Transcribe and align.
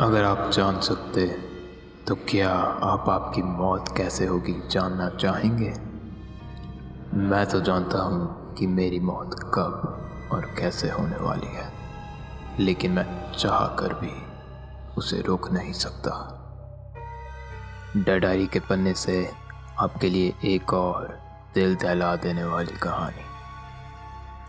अगर 0.00 0.24
आप 0.24 0.50
जान 0.50 0.80
सकते 0.80 1.26
तो 2.06 2.14
क्या 2.14 2.48
आप 2.84 3.08
आपकी 3.08 3.42
मौत 3.42 3.88
कैसे 3.96 4.26
होगी 4.26 4.52
जानना 4.70 5.08
चाहेंगे? 5.10 5.72
मैं 7.18 7.44
तो 7.46 7.60
जानता 7.60 7.98
हूँ 7.98 8.54
कि 8.54 8.66
मेरी 8.66 8.98
मौत 9.00 9.34
कब 9.54 10.28
और 10.32 10.46
कैसे 10.58 10.90
होने 10.90 11.16
वाली 11.16 11.46
है, 11.46 11.72
लेकिन 12.60 12.92
मैं 12.92 13.32
चाह 13.32 13.66
कर 13.76 13.94
भी 13.94 14.12
उसे 14.96 15.20
रोक 15.20 15.50
नहीं 15.52 15.72
सकता। 15.72 16.12
डायरी 17.98 18.46
के 18.46 18.60
पन्ने 18.60 18.94
से 18.94 19.30
आपके 19.78 20.08
लिए 20.08 20.34
एक 20.44 20.74
और 20.74 21.18
दिल 21.54 21.74
दहला 21.76 22.14
देने 22.16 22.44
वाली 22.44 22.76
कहानी। 22.76 23.24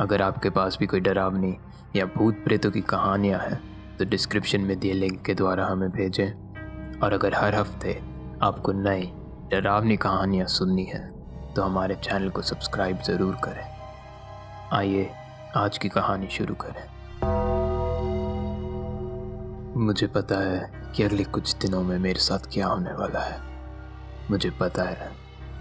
अगर 0.02 0.21
आपके 0.21 0.50
पास 0.50 0.77
भी 0.79 0.85
कोई 0.85 0.99
डरावनी 0.99 1.57
या 1.95 2.05
भूत 2.17 2.43
प्रेतों 2.45 2.71
की 2.71 2.81
कहानियाँ 2.81 3.39
हैं 3.39 3.77
तो 3.99 4.05
डिस्क्रिप्शन 4.05 4.61
में 4.61 4.79
दिए 4.79 4.93
लिंक 4.93 5.21
के 5.25 5.33
द्वारा 5.33 5.65
हमें 5.65 5.89
भेजें। 5.91 6.99
और 6.99 7.13
अगर 7.13 7.33
हर 7.35 7.55
हफ़्ते 7.55 7.93
आपको 8.43 8.71
नई 8.71 9.11
डरावनी 9.51 9.97
कहानियाँ 9.97 10.47
सुननी 10.47 10.83
है 10.83 11.17
तो 11.53 11.61
हमारे 11.61 11.95
चैनल 11.95 12.29
को 12.29 12.41
सब्सक्राइब 12.41 13.01
ज़रूर 13.01 13.35
करें। 13.43 13.63
आइए, 14.73 15.09
आज 15.55 15.77
की 15.77 15.89
कहानी 15.89 16.27
शुरू 16.27 16.55
करें। 16.55 16.85
मुझे 19.77 20.07
पता 20.07 20.39
है 20.39 20.91
कि 20.95 21.03
अगले 21.03 21.23
कुछ 21.23 21.55
दिनों 21.55 21.84
में 21.84 21.99
मेरे 21.99 22.20
साथ 22.20 22.39
क्या 22.53 22.67
होने 22.67 22.93
वाला 22.93 23.20
है। 23.20 23.39
मुझे 24.31 24.49
पता 24.49 24.84
है 24.84 25.11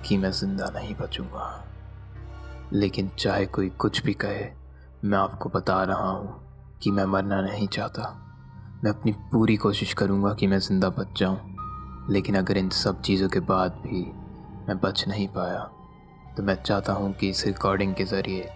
कि 0.08 0.16
मैं 0.16 0.30
ज़िंदा 0.30 0.70
नहीं 0.74 0.94
बचूँगा। 0.94 1.64
लेकिन 2.72 3.10
चाहे 3.18 3.46
कोई 3.46 3.68
कुछ 3.68 4.02
भी 4.02 4.14
कहे, 4.14 4.46
मैं 5.04 5.18
आपको 5.18 5.48
बता 5.48 5.82
रहा 5.84 6.10
हूँ 6.10 6.40
कि 6.82 6.90
मैं 6.90 7.04
मरना 7.04 7.40
नहीं 7.40 7.68
चाहता। 7.68 8.25
मैं 8.76 8.90
अपनी 8.90 9.12
पूरी 9.32 9.56
कोशिश 9.56 9.92
करूँगा 9.94 10.32
कि 10.34 10.46
मैं 10.46 10.58
ज़िंदा 10.58 10.88
बच 10.88 11.18
जाऊँ, 11.18 11.38
लेकिन 12.10 12.34
अगर 12.34 12.56
इन 12.58 12.68
सब 12.70 13.00
चीज़ों 13.02 13.28
के 13.28 13.40
बाद 13.40 13.80
भी 13.82 14.02
मैं 14.68 14.78
बच 14.80 15.04
नहीं 15.08 15.26
पाया 15.28 15.60
तो 16.36 16.42
मैं 16.42 16.54
चाहता 16.56 16.92
हूँ 16.92 17.12
कि 17.12 17.28
इस 17.28 17.46
रिकॉर्डिंग 17.46 17.94
के 17.94 18.04
ज़रिए 18.04 18.48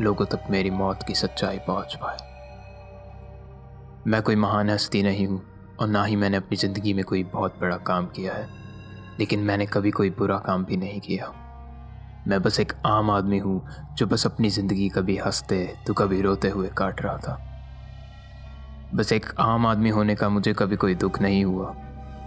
लोगों 0.00 0.24
तक 0.26 0.44
मेरी 0.50 0.70
मौत 0.70 1.02
की 1.08 1.14
सच्चाई 1.14 1.58
पहुँच 1.58 1.94
पाए। 2.02 2.16
मैं 4.06 4.22
कोई 4.22 4.36
महान 4.36 4.70
हस्ती 4.70 5.02
नहीं 5.02 5.26
हूँ, 5.26 5.40
और 5.80 5.88
ना 5.88 6.04
ही 6.04 6.16
मैंने 6.16 6.36
अपनी 6.36 6.56
ज़िंदगी 6.56 6.94
में 6.94 7.04
कोई 7.04 7.22
बहुत 7.24 7.58
बड़ा 7.60 7.76
काम 7.76 8.06
किया 8.06 8.34
है, 8.34 8.48
लेकिन 9.18 9.40
मैंने 9.40 9.66
कभी 9.66 9.90
कोई 9.90 10.10
बुरा 10.10 10.38
काम 10.38 10.64
भी 10.64 10.76
नहीं 10.76 11.00
किया। 11.00 11.32
मैं 12.28 12.40
बस 12.42 12.58
एक 12.60 12.72
आम 12.86 13.10
आदमी 13.10 13.38
हूँ, 13.38 13.62
जो 13.94 14.06
बस 14.06 14.26
अपनी 14.26 14.50
ज़िंदगी 14.50 14.88
कभी 14.88 15.16
हँसते 15.16 15.64
तो 15.86 15.94
कभी 15.94 16.20
रोते 16.22 16.48
हुए 16.48 16.68
काट 16.78 17.02
रहा 17.02 17.16
था। 17.18 17.38
बस 18.94 19.12
एक 19.12 19.26
आम 19.40 19.66
आदमी 19.66 19.90
होने 19.90 20.14
का 20.14 20.28
मुझे 20.28 20.52
कभी 20.52 20.76
कोई 20.76 20.94
दुख 20.94 21.20
नहीं 21.22 21.44
हुआ। 21.44 21.74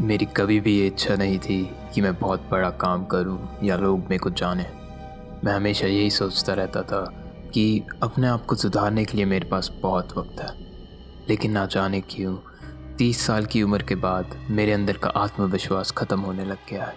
मेरी 0.02 0.26
कभी 0.26 0.60
भी 0.60 0.80
ये 0.80 0.88
इच्छा 0.88 1.16
नहीं 1.16 1.40
थी 1.40 1.76
कि 1.94 2.02
मैं 2.02 2.16
बहुत 2.20 2.48
बड़ा 2.52 2.70
काम 2.70 3.06
करूँ 3.06 3.58
या 3.64 3.78
लोग 3.78 4.00
मेरे 4.00 4.18
को 4.18 4.30
जाने। 4.30 4.66
मैं 5.44 5.54
हमेशा 5.54 5.88
यही 5.88 6.10
सोचता 6.10 6.54
रहता 6.54 6.82
था 6.82 7.02
कि 7.54 7.84
अपने 8.04 8.28
आप 8.28 8.46
को 8.46 8.56
सुधारने 8.56 9.06
के 9.06 9.18
लिए 9.18 9.26
मेरे 9.26 9.50
पास 9.50 9.72
बहुत 9.82 10.18
वक्त 10.18 10.42
है। 10.42 10.50
लेकिन 11.30 11.52
ना 11.52 11.66
जाने 11.66 12.02
क्यों, 12.02 12.36
तीस 12.98 13.22
साल 13.22 13.46
की 13.46 13.64
उम्र 13.64 13.84
के 13.84 13.96
बाद 13.96 14.36
मेरे 14.50 14.72
अंदर 14.72 14.98
का 14.98 15.10
आत्मविश्वास 15.10 15.92
ख़त्म 15.92 16.20
होने 16.20 16.46
लग 16.46 16.58
गया 16.70 16.86
है। 16.86 16.96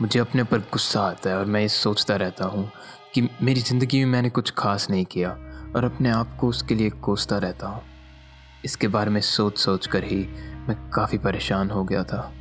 मुझे 0.00 0.20
अपने 0.20 0.44
पर 0.44 0.58
गुस्सा 0.58 1.00
आता 1.00 1.30
है 1.30 1.38
और 1.38 1.44
मैं 1.44 1.60
ये 1.60 1.68
सोचता 1.68 2.16
रहता 2.16 2.44
हूँ 2.44 2.70
कि 3.14 3.28
मेरी 3.42 3.60
ज़िंदगी 3.60 4.04
में 4.04 4.12
मैंने 4.12 4.30
कुछ 4.30 4.50
खास 4.50 4.90
नहीं 4.90 5.04
किया 5.04 5.38
और 5.76 5.84
अपने 5.84 6.10
आप 6.10 6.36
को 6.40 6.48
उसके 6.48 6.74
लिए 6.74 6.90
कोसता 6.90 7.38
रहता 7.38 7.66
हूँ। 7.66 7.82
इसके 8.66 8.88
बारे 8.88 9.10
में 9.10 9.20
सोच 9.20 9.58
सोच 9.58 9.86
कर 9.86 10.04
ही 10.04 10.16
मैं 10.68 10.76
काफ़ी 10.90 11.18
परेशान 11.18 11.70
हो 11.70 11.84
गया 11.84 12.02
था। 12.04 12.32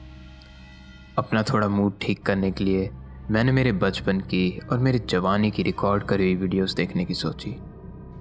अपना 1.17 1.43
थोड़ा 1.43 1.67
मूड 1.67 1.93
ठीक 2.01 2.23
करने 2.23 2.51
के 2.51 2.63
लिए 2.63 2.89
मैंने 3.31 3.51
मेरे 3.51 3.71
बचपन 3.71 4.19
की 4.21 4.59
और 4.71 4.79
मेरे 4.79 4.99
जवानी 5.09 5.51
की 5.51 5.63
रिकॉर्ड 5.63 6.03
करी 6.03 6.23
हुई 6.23 6.35
वीडियोस 6.35 6.73
देखने 6.73 7.05
की 7.05 7.13
सोची। 7.13 7.55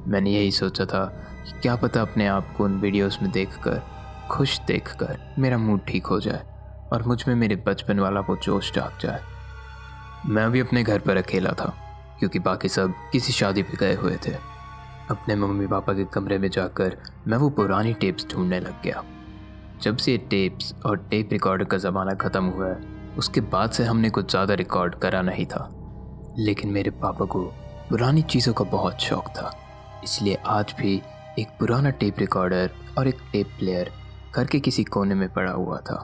मैंने 0.09 0.31
यही 0.31 0.51
सोचा 0.53 0.85
था 0.85 1.05
कि 1.47 1.61
क्या 1.61 1.77
पता 1.77 2.03
अपने 2.03 2.27
आप 2.27 2.55
को 2.57 2.65
उन 2.65 2.79
वीडियोस 2.81 3.19
में 3.23 3.31
देखकर, 3.33 3.83
खुश 4.31 4.59
देखकर 4.67 5.19
मेरा 5.39 5.59
मूड 5.59 5.85
ठीक 5.87 6.07
हो 6.07 6.21
जाए 6.21 6.43
और 6.93 7.03
मुझमें 7.03 7.35
मेरे 7.35 7.57
बचपन 7.67 8.01
वाला 8.01 8.21
वो 8.21 8.37
जोश 8.37 8.73
जाग 8.73 8.99
जाए। 9.01 9.21
मैं 10.27 10.51
भी 10.51 10.61
अपने 10.61 10.83
घर 10.83 10.99
पर 10.99 11.17
अकेला 11.17 11.53
था, 11.53 11.75
क्योंकि 12.19 12.39
बाकी 12.39 12.69
सब 12.69 12.95
किसी 13.13 13.33
शादी 13.33 13.63
पे 13.63 13.77
गए 13.77 13.95
हुए 13.95 14.17
थे। 14.27 14.54
अपने 15.11 15.35
मम्मी 15.37 15.67
पापा 15.67 15.93
के 15.93 16.05
कमरे 16.05 16.39
में 16.39 16.49
जाकर 16.49 16.97
मैं 17.29 17.37
वो 17.39 17.49
पुरानी 17.51 17.93
टेप्स 17.95 18.27
ढूँढने 18.31 18.61
लग 18.61 18.83
गया। 18.83 19.03
जब 19.83 19.97
से 19.97 20.17
टेप्स 20.31 20.75
और 20.87 20.97
टेप 21.11 21.33
रिकॉर्डर 21.33 21.65
का 21.65 21.77
ज़माना 21.77 22.15
ख़त्म 22.15 22.45
हुआ 22.45 22.69
है, 22.69 22.79
उसके 23.19 23.41
बाद 23.41 23.71
से 23.71 23.85
हमने 23.85 24.11
कुछ 24.11 24.31
ज़्यादा 24.31 24.55
रिकॉर्ड 24.55 24.95
करा 24.95 25.23
नहीं 25.23 25.47
था। 25.47 25.69
लेकिन 26.39 26.71
मेरे 26.71 26.91
पापा 26.91 27.25
को 27.25 27.43
पुरानी 27.91 28.23
चीज़ों 28.23 28.53
का 28.53 28.65
बहुत 28.65 29.01
शौक 29.01 29.29
था। 29.29 29.53
इसलिए 30.05 30.39
आज 30.47 30.75
भी 30.81 31.01
एक 31.39 31.49
पुराना 31.61 31.91
टेप 31.91 32.19
रिकॉर्डर 32.19 32.71
और 32.99 33.09
एक 33.09 33.21
टेप 33.33 33.47
प्लेयर 33.59 33.91
घर 34.37 34.47
के 34.47 34.61
किसी 34.61 34.85
कोने 34.85 35.15
में 35.15 35.29
पड़ा 35.33 35.53
हुआ 35.53 35.79
था। 35.81 35.97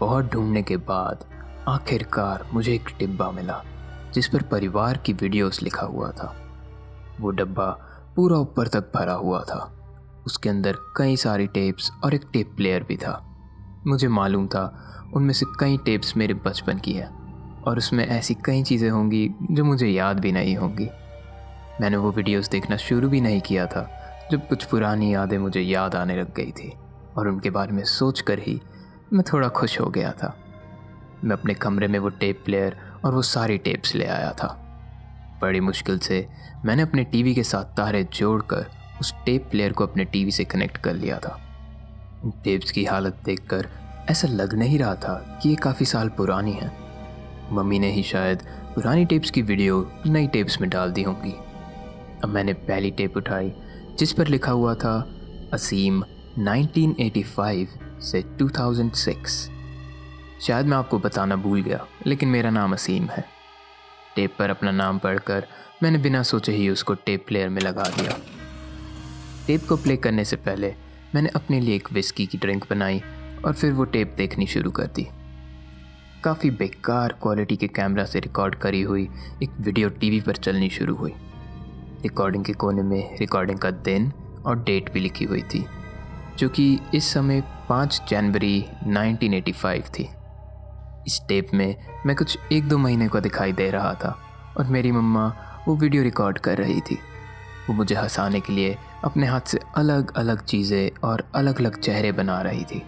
बहुत 0.00 0.32
ढूँढने 0.32 0.62
के 0.62 0.76
बाद 0.76 1.24
आखिरकार 1.68 2.46
मुझे 2.52 2.74
एक 2.74 2.88
डिब्बा 2.98 3.30
मिला, 3.30 3.62
जिस 4.14 4.28
पर 4.28 4.42
परिवार 4.42 4.96
की 4.96 5.12
वीडियोस 5.12 5.62
लिखा 5.62 5.86
हुआ 5.86 6.10
था। 6.10 6.34
वो 7.20 7.30
डब्बा 7.30 7.66
पूरा 8.16 8.36
ऊपर 8.36 8.68
तक 8.68 8.90
भरा 8.94 9.12
हुआ 9.12 9.42
था। 9.42 9.70
उसके 10.26 10.48
अंदर 10.48 10.76
कई 10.96 11.16
सारी 11.16 11.46
टेप्स 11.46 11.90
और 12.04 12.14
एक 12.14 12.22
टेप 12.32 12.52
प्लेयर 12.56 12.82
भी 12.82 12.96
था। 12.96 13.20
मुझे 13.86 14.08
मालूम 14.08 14.46
था, 14.46 14.64
उनमें 15.14 15.32
से 15.34 15.46
कई 15.60 15.76
टेप्स 15.76 16.16
मेरे 16.16 16.34
बचपन 16.34 16.78
की 16.78 16.92
है 16.92 17.08
और 17.66 17.78
उसमें 17.78 18.06
ऐसी 18.06 18.34
कई 18.34 18.62
चीज़ें 18.62 18.90
होंगी 18.90 19.28
जो 19.50 19.64
मुझे 19.64 19.86
याद 19.86 20.20
भी 20.20 20.32
नहीं 20.32 20.56
होंगी। 20.56 20.88
मैंने 21.80 21.96
वो 21.96 22.10
वीडियोस 22.12 22.48
देखना 22.48 22.76
शुरू 22.76 23.08
भी 23.08 23.20
नहीं 23.20 23.40
किया 23.40 23.66
था, 23.66 23.88
जब 24.30 24.48
कुछ 24.48 24.64
पुरानी 24.64 25.14
यादें 25.14 25.38
मुझे 25.38 25.60
याद 25.60 25.94
आने 25.94 26.16
लग 26.16 26.34
गई 26.34 26.52
थी 26.52 26.72
और 27.16 27.28
उनके 27.28 27.50
बारे 27.50 27.72
में 27.72 27.84
सोच 27.84 28.20
कर 28.20 28.38
ही 28.38 28.60
मैं 29.12 29.24
थोड़ा 29.32 29.48
खुश 29.48 29.80
हो 29.80 29.86
गया 29.86 30.12
था। 30.12 30.36
मैं 31.24 31.36
अपने 31.36 31.54
कमरे 31.54 31.88
में 31.88 31.98
वो 31.98 32.08
टेप 32.08 32.42
प्लेयर 32.44 32.76
और 33.04 33.14
वो 33.14 33.22
सारी 33.22 33.58
टेप्स 33.58 33.94
ले 33.94 34.06
आया 34.06 34.32
था। 34.32 34.60
बड़ी 35.44 35.60
मुश्किल 35.60 35.98
से 35.98 36.26
मैंने 36.64 36.82
अपने 36.82 37.04
टीवी 37.04 37.34
के 37.34 37.42
साथ 37.42 37.64
तारे 37.64 38.04
जोड़कर 38.04 38.66
उस 39.00 39.14
टेप 39.26 39.48
प्लेयर 39.50 39.72
को 39.72 39.86
अपने 39.86 40.04
टीवी 40.04 40.30
से 40.30 40.44
कनेक्ट 40.44 40.76
कर 40.76 40.94
लिया 40.94 41.18
था। 41.18 41.40
टेप्स 42.44 42.70
की 42.70 42.84
हालत 42.84 43.18
देखकर 43.24 43.68
ऐसा 44.10 44.28
लग 44.28 44.54
नहीं 44.54 44.78
रहा 44.78 44.94
था 44.94 45.40
कि 45.42 45.48
ये 45.48 45.54
काफ़ी 45.54 45.86
साल 45.86 46.08
पुरानी 46.08 46.52
है। 46.52 46.70
मम्मी 47.52 47.78
ने 47.78 47.90
ही 47.92 48.02
शायद 48.02 48.42
पुरानी 48.74 49.04
टेप्स 49.04 49.30
की 49.30 49.42
वीडियो 49.42 49.92
नई 50.06 50.26
टेप्स 50.26 50.60
में 50.60 50.70
डाल 50.70 50.92
दी 50.92 51.02
होंगी। 51.02 51.34
अब 52.24 52.28
मैंने 52.28 52.52
पहली 52.52 52.90
टेप 52.90 53.16
उठाई, 53.16 53.52
जिस 53.98 54.12
पर 54.12 54.26
लिखा 54.26 54.52
हुआ 54.52 54.74
था, 54.74 55.10
असीम 55.52 56.04
1985 56.38 57.68
से 58.00 58.22
2006 58.22 59.50
शायद 60.40 60.66
मैं 60.66 60.76
आपको 60.76 60.98
बताना 60.98 61.36
भूल 61.36 61.62
गया, 61.62 61.86
लेकिन 62.06 62.28
मेरा 62.28 62.50
नाम 62.50 62.72
असीम 62.72 63.06
है। 63.06 63.33
टेप 64.16 64.34
पर 64.38 64.50
अपना 64.50 64.70
नाम 64.70 64.98
पढ़कर 64.98 65.46
मैंने 65.82 65.98
बिना 65.98 66.22
सोचे 66.22 66.52
ही 66.52 66.68
उसको 66.68 66.94
टेप 66.94 67.24
प्लेयर 67.26 67.48
में 67.48 67.60
लगा 67.62 67.84
दिया। 67.96 68.16
टेप 69.46 69.66
को 69.68 69.76
प्ले 69.76 69.96
करने 69.96 70.24
से 70.24 70.36
पहले 70.36 70.74
मैंने 71.14 71.28
अपने 71.28 71.60
लिए 71.60 71.76
एक 71.76 71.92
विस्की 71.92 72.26
की 72.26 72.38
ड्रिंक 72.38 72.64
बनाई 72.70 73.02
और 73.44 73.52
फिर 73.52 73.72
वो 73.72 73.84
टेप 73.84 74.14
देखनी 74.16 74.46
शुरू 74.46 74.70
कर 74.70 74.86
दी। 74.86 75.06
काफ़ी 76.24 76.50
बेकार 76.50 77.12
क्वालिटी 77.22 77.56
के 77.56 77.68
कैमरा 77.68 78.04
से 78.04 78.20
रिकॉर्ड 78.20 78.54
करी 78.54 78.82
हुई 78.82 79.08
एक 79.42 79.50
वीडियो 79.60 79.88
टीवी 79.88 80.20
पर 80.20 80.36
चलनी 80.36 80.70
शुरू 80.70 80.94
हुई। 80.94 81.12
रिकॉर्डिंग 82.02 82.44
के 82.44 82.52
कोने 82.52 82.82
में 82.82 83.18
रिकॉर्डिंग 83.18 83.58
का 83.58 83.70
दिन 83.70 84.12
और 84.46 84.62
डेट 84.64 84.92
भी 84.92 85.00
लिखी 85.00 85.24
हुई 85.24 85.42
थी, 85.42 85.64
जो 86.38 86.48
कि 86.48 86.78
इस 86.94 87.12
समय 87.12 87.42
पाँच 87.68 88.02
जनवरी 88.08 88.64
1985 88.86 89.88
थी। 89.90 90.08
इस 91.06 91.20
टेप 91.28 91.48
में 91.54 91.76
मैं 92.06 92.16
कुछ 92.16 92.38
एक 92.52 92.68
दो 92.68 92.78
महीने 92.78 93.08
का 93.08 93.20
दिखाई 93.20 93.52
दे 93.52 93.70
रहा 93.70 93.94
था 93.94 94.16
और 94.58 94.66
मेरी 94.66 94.92
मम्मा 94.92 95.26
वो 95.68 95.74
वीडियो 95.76 96.02
रिकॉर्ड 96.02 96.38
कर 96.38 96.58
रही 96.58 96.80
थी। 96.80 96.98
वो 97.68 97.74
मुझे 97.74 97.94
हंसाने 97.94 98.40
के 98.40 98.52
लिए 98.52 98.76
अपने 99.04 99.26
हाथ 99.26 99.40
से 99.40 99.58
अलग 99.76 100.12
अलग 100.16 100.44
चीज़ें 100.44 101.00
और 101.08 101.24
अलग 101.34 101.60
अलग 101.60 101.78
चेहरे 101.80 102.12
बना 102.12 102.40
रही 102.42 102.64
थी। 102.64 102.82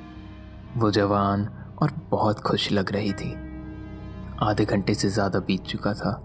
वो 0.77 0.91
जवान 0.91 1.49
और 1.83 1.93
बहुत 2.11 2.41
खुश 2.41 2.71
लग 2.73 2.93
रही 2.93 3.13
थी। 3.13 3.33
आधे 4.43 4.65
घंटे 4.65 4.95
से 4.95 5.09
ज़्यादा 5.09 5.39
बीत 5.39 5.63
चुका 5.63 5.93
था। 5.95 6.21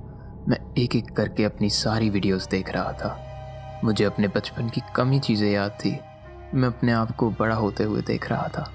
मैं 0.49 0.57
एक 0.77 0.95
एक 0.95 1.11
करके 1.15 1.43
अपनी 1.43 1.69
सारी 1.69 2.09
वीडियोस 2.09 2.47
देख 2.47 2.69
रहा 2.69 2.91
था। 2.93 3.81
मुझे 3.83 4.05
अपने 4.05 4.27
बचपन 4.27 4.69
की 4.69 4.81
कमी 4.95 5.19
चीज़ें 5.19 5.49
याद 5.51 5.71
थी। 5.71 5.97
मैं 6.53 6.67
अपने 6.67 6.91
आप 6.91 7.15
को 7.15 7.29
बड़ा 7.29 7.55
होते 7.55 7.83
हुए 7.83 8.01
देख 8.01 8.29
रहा 8.29 8.47
था। 8.47 8.71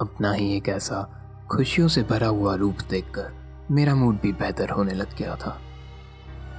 अपना 0.00 0.32
ही 0.32 0.56
एक 0.56 0.68
ऐसा 0.68 1.19
खुशियों 1.50 1.88
से 1.88 2.02
भरा 2.02 2.26
हुआ 2.26 2.54
रूप 2.54 2.76
देखकर 2.90 3.32
मेरा 3.70 3.94
मूड 3.94 4.20
भी 4.20 4.32
बेहतर 4.32 4.70
होने 4.70 4.92
लग 4.94 5.16
गया 5.16 5.34
था। 5.36 5.60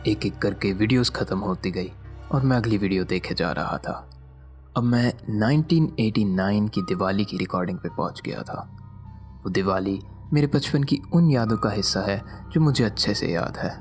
एक 0.08 0.26
एक 0.26 0.38
करके 0.38 0.72
वीडियोस 0.74 1.10
ख़त्म 1.10 1.38
होती 1.40 1.72
गई 1.72 1.92
और 2.32 2.42
मैं 2.42 2.58
अगली 2.58 2.78
वीडियो 2.78 3.04
देखे 3.04 3.36
जा 3.36 3.52
रहा 3.52 3.78
था। 3.78 4.10
अब 4.78 4.84
मैं 4.84 5.14
1989 5.30 6.70
की 6.70 6.82
दिवाली 6.82 7.26
की 7.26 7.38
रिकॉर्डिंग 7.38 7.78
पे 7.78 7.90
पहुँच 7.90 8.22
गया 8.26 8.42
था। 8.42 8.70
वो 9.44 9.50
दिवाली 9.50 10.00
मेरे 10.34 10.48
बचपन 10.48 10.84
की 10.84 11.02
उन 11.14 11.32
यादों 11.32 11.58
का 11.58 11.70
हिस्सा 11.70 12.02
है 12.02 12.22
जो 12.52 12.62
मुझे 12.62 12.84
अच्छे 12.84 13.14
से 13.14 13.28
याद 13.28 13.58
है। 13.58 13.76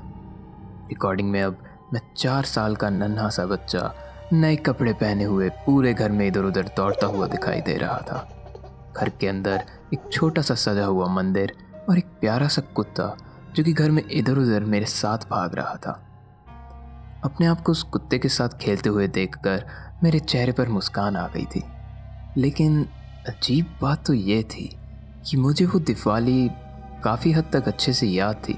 रिकॉर्डिंग 0.87 1.31
में 1.31 1.41
अब 1.43 1.63
मैं 1.93 2.01
चार 2.17 2.43
साल 2.43 2.75
का 2.75 2.89
नन्हा 2.89 3.29
सा 3.29 3.45
बच्चा, 3.45 3.95
नए 4.33 4.55
कपड़े 4.55 4.93
पहने 4.93 5.23
हुए 5.23 5.49
पूरे 5.49 5.93
घर 5.93 6.11
में 6.11 6.27
इधर 6.27 6.41
उधर 6.41 6.63
दौड़ता 6.77 7.07
हुआ 7.07 7.27
दिखाई 7.27 7.61
दे 7.61 7.77
रहा 7.77 7.97
था। 7.97 8.40
घर 8.97 9.09
के 9.09 9.27
अंदर 9.27 9.63
एक 9.93 10.09
छोटा 10.13 10.41
सा 10.41 10.55
सजा 10.55 10.85
हुआ 10.85 11.07
मंदिर 11.07 11.55
और 11.89 11.97
एक 11.97 12.05
प्यारा 12.05 12.47
सा 12.47 12.61
कुत्ता, 12.61 13.17
जो 13.55 13.63
कि 13.63 13.73
घर 13.73 13.91
में 13.91 14.03
इधर 14.11 14.37
उधर 14.37 14.63
मेरे 14.63 14.85
साथ 14.85 15.17
भाग 15.17 15.55
रहा 15.55 15.75
था। 15.75 15.91
अपने 17.23 17.45
आप 17.45 17.61
को 17.61 17.71
उस 17.71 17.83
कुत्ते 17.83 18.19
के 18.19 18.29
साथ 18.29 18.49
खेलते 18.49 18.89
हुए 18.89 19.07
देखकर 19.07 19.65
मेरे 20.03 20.19
चेहरे 20.19 20.51
पर 20.51 20.69
मुस्कान 20.69 21.15
आ 21.15 21.27
गई 21.27 21.45
थी। 21.45 21.63
लेकिन 22.37 22.83
अजीब 23.27 23.77
बात 23.81 24.05
तो 24.05 24.13
ये 24.13 24.43
थी 24.43 24.77
कि 25.29 25.37
मुझे 25.37 25.65
वो 25.65 25.79
दिवाली 25.79 26.49
काफ़ी 27.03 27.31
हद 27.31 27.49
तक 27.53 27.67
अच्छे 27.67 27.93
से 27.93 28.07
याद 28.07 28.35
थी, 28.35 28.57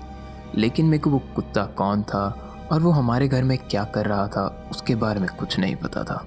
लेकिन 0.56 0.86
मेरे 0.86 1.00
को 1.00 1.10
वो 1.10 1.20
कुत्ता 1.36 1.66
कौन 1.66 2.04
था 2.04 2.26
और 2.72 2.82
वो 2.82 2.92
हमारे 2.92 3.28
घर 3.28 3.44
में 3.44 3.58
क्या 3.58 3.84
कर 3.84 4.06
रहा 4.06 4.28
था, 4.28 4.68
उसके 4.72 4.96
बारे 4.96 5.20
में 5.20 5.30
कुछ 5.40 5.60
नहीं 5.60 5.76
पता 5.76 6.04
था। 6.04 6.26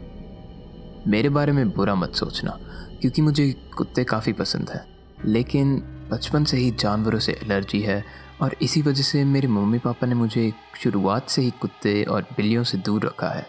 मेरे 1.08 1.28
बारे 1.28 1.52
में 1.52 1.70
बुरा 1.70 1.94
मत 1.94 2.14
सोचना 2.14 2.58
क्योंकि 3.00 3.22
मुझे 3.22 3.70
कुत्ते 3.76 4.04
काफ़ी 4.04 4.32
पसंद 4.32 4.70
है। 4.70 4.86
लेकिन 5.24 5.82
बचपन 6.12 6.44
से 6.44 6.56
ही 6.56 6.70
जानवरों 6.70 7.18
से 7.18 7.32
एलर्जी 7.32 7.80
है 7.80 8.04
और 8.40 8.56
इसी 8.62 8.82
वजह 8.82 9.02
से 9.02 9.24
मेरे 9.24 9.48
मम्मी 9.48 9.78
पापा 9.78 10.06
ने 10.06 10.14
मुझे 10.14 10.52
शुरुआत 10.82 11.28
से 11.28 11.42
ही 11.42 11.50
कुत्ते 11.50 12.04
और 12.04 12.22
बिल्लियों 12.22 12.64
से 12.64 12.78
दूर 12.78 13.04
रखा 13.04 13.28
है। 13.28 13.46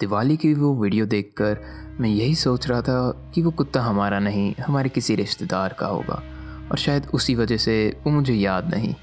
दिवाली 0.00 0.36
की 0.36 0.54
वो 0.54 0.74
वीडियो 0.74 1.06
देखकर 1.06 1.58
मैं 2.00 2.10
यही 2.10 2.34
सोच 2.34 2.68
रहा 2.68 2.82
था 2.82 3.30
कि 3.34 3.42
वो 3.42 3.50
कुत्ता 3.50 3.82
हमारा 3.82 4.18
नहीं, 4.18 4.54
हमारे 4.66 4.88
किसी 4.88 5.14
रिश्तेदार 5.14 5.72
का 5.72 5.86
होगा 5.86 6.22
और 6.70 6.78
शायद 6.78 7.06
उसी 7.14 7.34
वजह 7.34 7.56
से 7.56 8.00
वो 8.04 8.12
मुझे 8.12 8.34
याद 8.34 8.74
नहीं। 8.74 8.94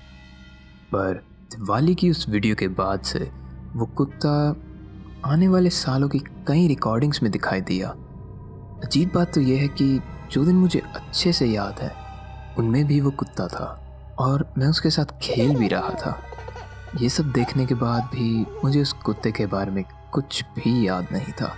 पर 0.92 1.26
दिवाली 1.52 1.96
की 1.96 2.10
उस 2.10 2.30
वीडियो 2.30 2.56
के 2.56 2.68
बाद 2.68 3.02
से 3.02 3.32
वो 3.74 3.86
कुत्ता 3.86 4.56
आने 5.26 5.48
वाले 5.48 5.70
सालों 5.70 6.10
की 6.10 6.20
कई 6.20 6.68
रिकॉर्डिंग्स 6.68 7.24
में 7.24 7.32
दिखाई 7.32 7.62
दिया। 7.62 7.96
अजीब 8.84 9.12
बात 9.16 9.34
तो 9.34 9.42
यह 9.42 9.62
है 9.62 9.68
कि 9.68 10.02
जो 10.32 10.44
दिन 10.46 10.56
मुझे 10.56 10.80
अच्छे 10.80 11.34
से 11.34 11.46
याद 11.46 11.80
है, 11.80 11.92
उनमें 12.58 12.86
भी 12.88 13.02
वो 13.02 13.12
कुत्ता 13.12 13.48
था 13.48 13.66
और 14.20 14.54
मैं 14.58 14.68
उसके 14.68 14.90
साथ 14.90 15.20
खेल 15.22 15.56
भी 15.56 15.68
रहा 15.68 15.90
था। 15.90 16.20
ये 17.02 17.10
सब 17.10 17.32
देखने 17.32 17.66
के 17.66 17.76
बाद 17.76 18.04
भी 18.04 18.46
मुझे 18.64 18.82
उस 18.82 18.94
कुत्ते 18.94 19.32
के 19.32 19.46
बारे 19.46 19.72
में 19.72 19.84
कुछ 20.12 20.44
भी 20.56 20.88
याद 20.88 21.08
नहीं 21.12 21.34
था। 21.34 21.54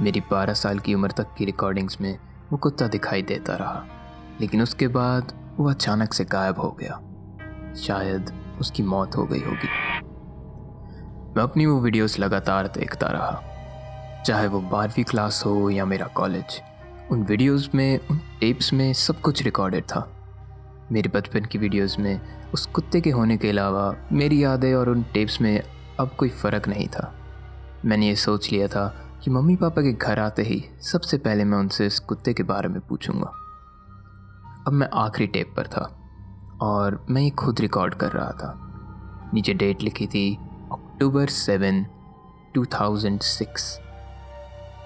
मेरी 0.00 0.20
बारह 0.20 0.54
साल 0.54 0.78
की 0.78 0.94
उम्र 0.94 1.10
तक 1.10 1.34
की 1.38 1.44
रिकॉर्डिंग्स 1.44 2.00
में 2.00 2.18
वो 2.52 2.58
कुत्ता 2.58 2.86
दिखाई 2.86 3.22
देता 3.22 3.56
रहा, 3.56 3.84
लेकिन 4.40 4.62
उसके 4.62 4.88
बाद 4.88 5.32
वो 5.56 5.70
अचानक 5.70 6.14
से 6.14 6.24
गायब 6.24 6.60
हो 6.60 6.76
गया। 6.80 7.00
शायद 7.74 8.32
उसकी 8.60 8.82
मौत 8.82 9.16
हो 9.16 9.24
गई 9.24 9.40
होगी। 9.40 9.68
मैं 11.36 11.42
अपनी 11.42 11.66
वो 11.66 11.80
वीडियोस 11.80 12.18
लगातार 12.18 12.66
देखता 12.68 13.06
रहा। 13.06 13.42
चाहे 14.26 14.46
वो 14.46 14.60
बारहवीं 14.60 15.04
क्लास 15.04 15.42
हो 15.46 15.70
या 15.70 15.84
मेरा 15.84 16.06
कॉलेज, 16.06 16.60
उन 17.10 17.22
वीडियोस 17.22 17.70
में, 17.74 17.98
उन 18.10 18.18
टेप्स 18.40 18.72
में 18.72 18.92
सब 18.92 19.20
कुछ 19.20 19.42
रिकॉर्डेड 19.42 19.84
था। 19.84 20.06
मेरे 20.92 21.10
बचपन 21.10 21.44
की 21.44 21.58
वीडियोस 21.58 21.98
में, 21.98 22.20
उस 22.54 22.66
कुत्ते 22.66 23.00
के 23.00 23.10
होने 23.10 23.36
के 23.36 23.48
अलावा 23.48 23.94
मेरी 24.12 24.42
यादें 24.44 24.72
और 24.74 24.88
उन 24.88 25.02
टेप्स 25.14 25.40
में 25.40 25.62
अब 26.00 26.14
कोई 26.18 26.28
फ़र्क 26.28 26.68
नहीं 26.68 26.86
था। 26.88 27.12
मैंने 27.84 28.08
ये 28.08 28.16
सोच 28.16 28.50
लिया 28.52 28.68
था 28.68 28.86
कि 29.24 29.30
मम्मी 29.30 29.56
पापा 29.56 29.82
के 29.82 29.92
घर 29.92 30.18
आते 30.18 30.42
ही 30.42 30.64
सबसे 30.82 31.18
पहले 31.18 31.44
मैं 31.44 31.58
उनसे 31.58 31.86
इस 31.86 31.98
कुत्ते 31.98 32.32
के 32.32 32.42
बारे 32.42 32.68
में 32.68 32.80
पूछूँगा। 32.80 33.32
अब 34.66 34.72
मैं 34.72 34.88
आखिरी 34.94 35.26
टेप 35.26 35.54
पर 35.56 35.66
था 35.66 35.90
और 36.62 37.04
मैं 37.10 37.22
ये 37.22 37.30
खुद 37.30 37.60
रिकॉर्ड 37.60 37.94
कर 37.94 38.12
रहा 38.12 38.30
था। 38.32 39.30
नीचे 39.34 39.54
डेट 39.54 39.82
लिखी 39.82 40.06
थी 40.06 40.34
October 40.72 41.26
seven 41.28 41.84
two 42.54 42.64
thousand 42.72 43.20
six 43.20 43.78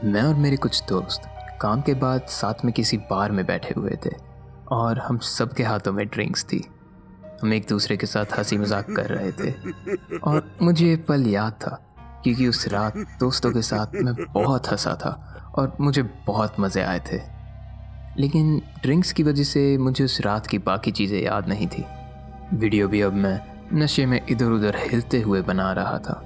मैं 0.04 0.22
और 0.22 0.34
मेरे 0.34 0.56
कुछ 0.56 0.82
दोस्त 0.88 1.22
काम 1.60 1.82
के 1.82 1.94
बाद 1.94 2.26
साथ 2.28 2.64
में 2.64 2.72
किसी 2.74 2.96
बार 3.10 3.32
में 3.32 3.46
बैठे 3.46 3.74
हुए 3.76 3.96
थे 4.06 4.10
और 4.68 4.98
हम 4.98 5.18
सबके 5.18 5.62
हाथों 5.62 5.92
में 5.92 6.06
ड्रिंक्स 6.06 6.44
थी। 6.44 6.64
हम 7.42 7.52
एक 7.52 7.66
दूसरे 7.68 7.96
के 7.96 8.06
साथ 8.06 8.38
हँसी 8.38 8.58
मज़ाक 8.58 8.86
कर 8.90 9.06
रहे 9.06 9.32
थे। 9.32 9.52
और 10.18 10.56
मुझे 10.62 10.96
पल 10.96 11.26
याद 11.26 11.52
था 11.52 11.80
क्योंकि 12.24 12.48
उस 12.48 12.68
रात 12.68 12.96
दोस्तों 13.20 13.52
के 13.52 13.62
साथ 13.62 13.86
मैं 13.94 14.14
बहुत 14.32 14.68
हंसा 14.72 14.94
था 14.94 15.12
और 15.54 15.76
मुझे 15.80 16.02
बहुत 16.02 16.60
मज़े 16.60 16.82
आए 16.82 17.00
थे। 17.12 17.20
लेकिन 18.18 18.62
ड्रिंक्स 18.82 19.12
की 19.12 19.22
वजह 19.22 19.44
से 19.44 19.78
मुझे 19.78 20.04
उस 20.04 20.20
रात 20.20 20.46
की 20.46 20.58
बाकी 20.58 20.90
चीज़ें 20.90 21.20
याद 21.22 21.48
नहीं 21.48 21.66
थी। 21.66 21.84
वीडियो 22.54 22.88
भी 22.88 23.00
अब 23.00 23.12
मैं 23.12 23.40
नशे 23.72 24.06
में 24.06 24.20
इधर 24.28 24.46
उधर 24.46 24.76
हिलते 24.76 25.20
हुए 25.20 25.42
बना 25.42 25.72
रहा 25.72 25.98
था। 25.98 26.22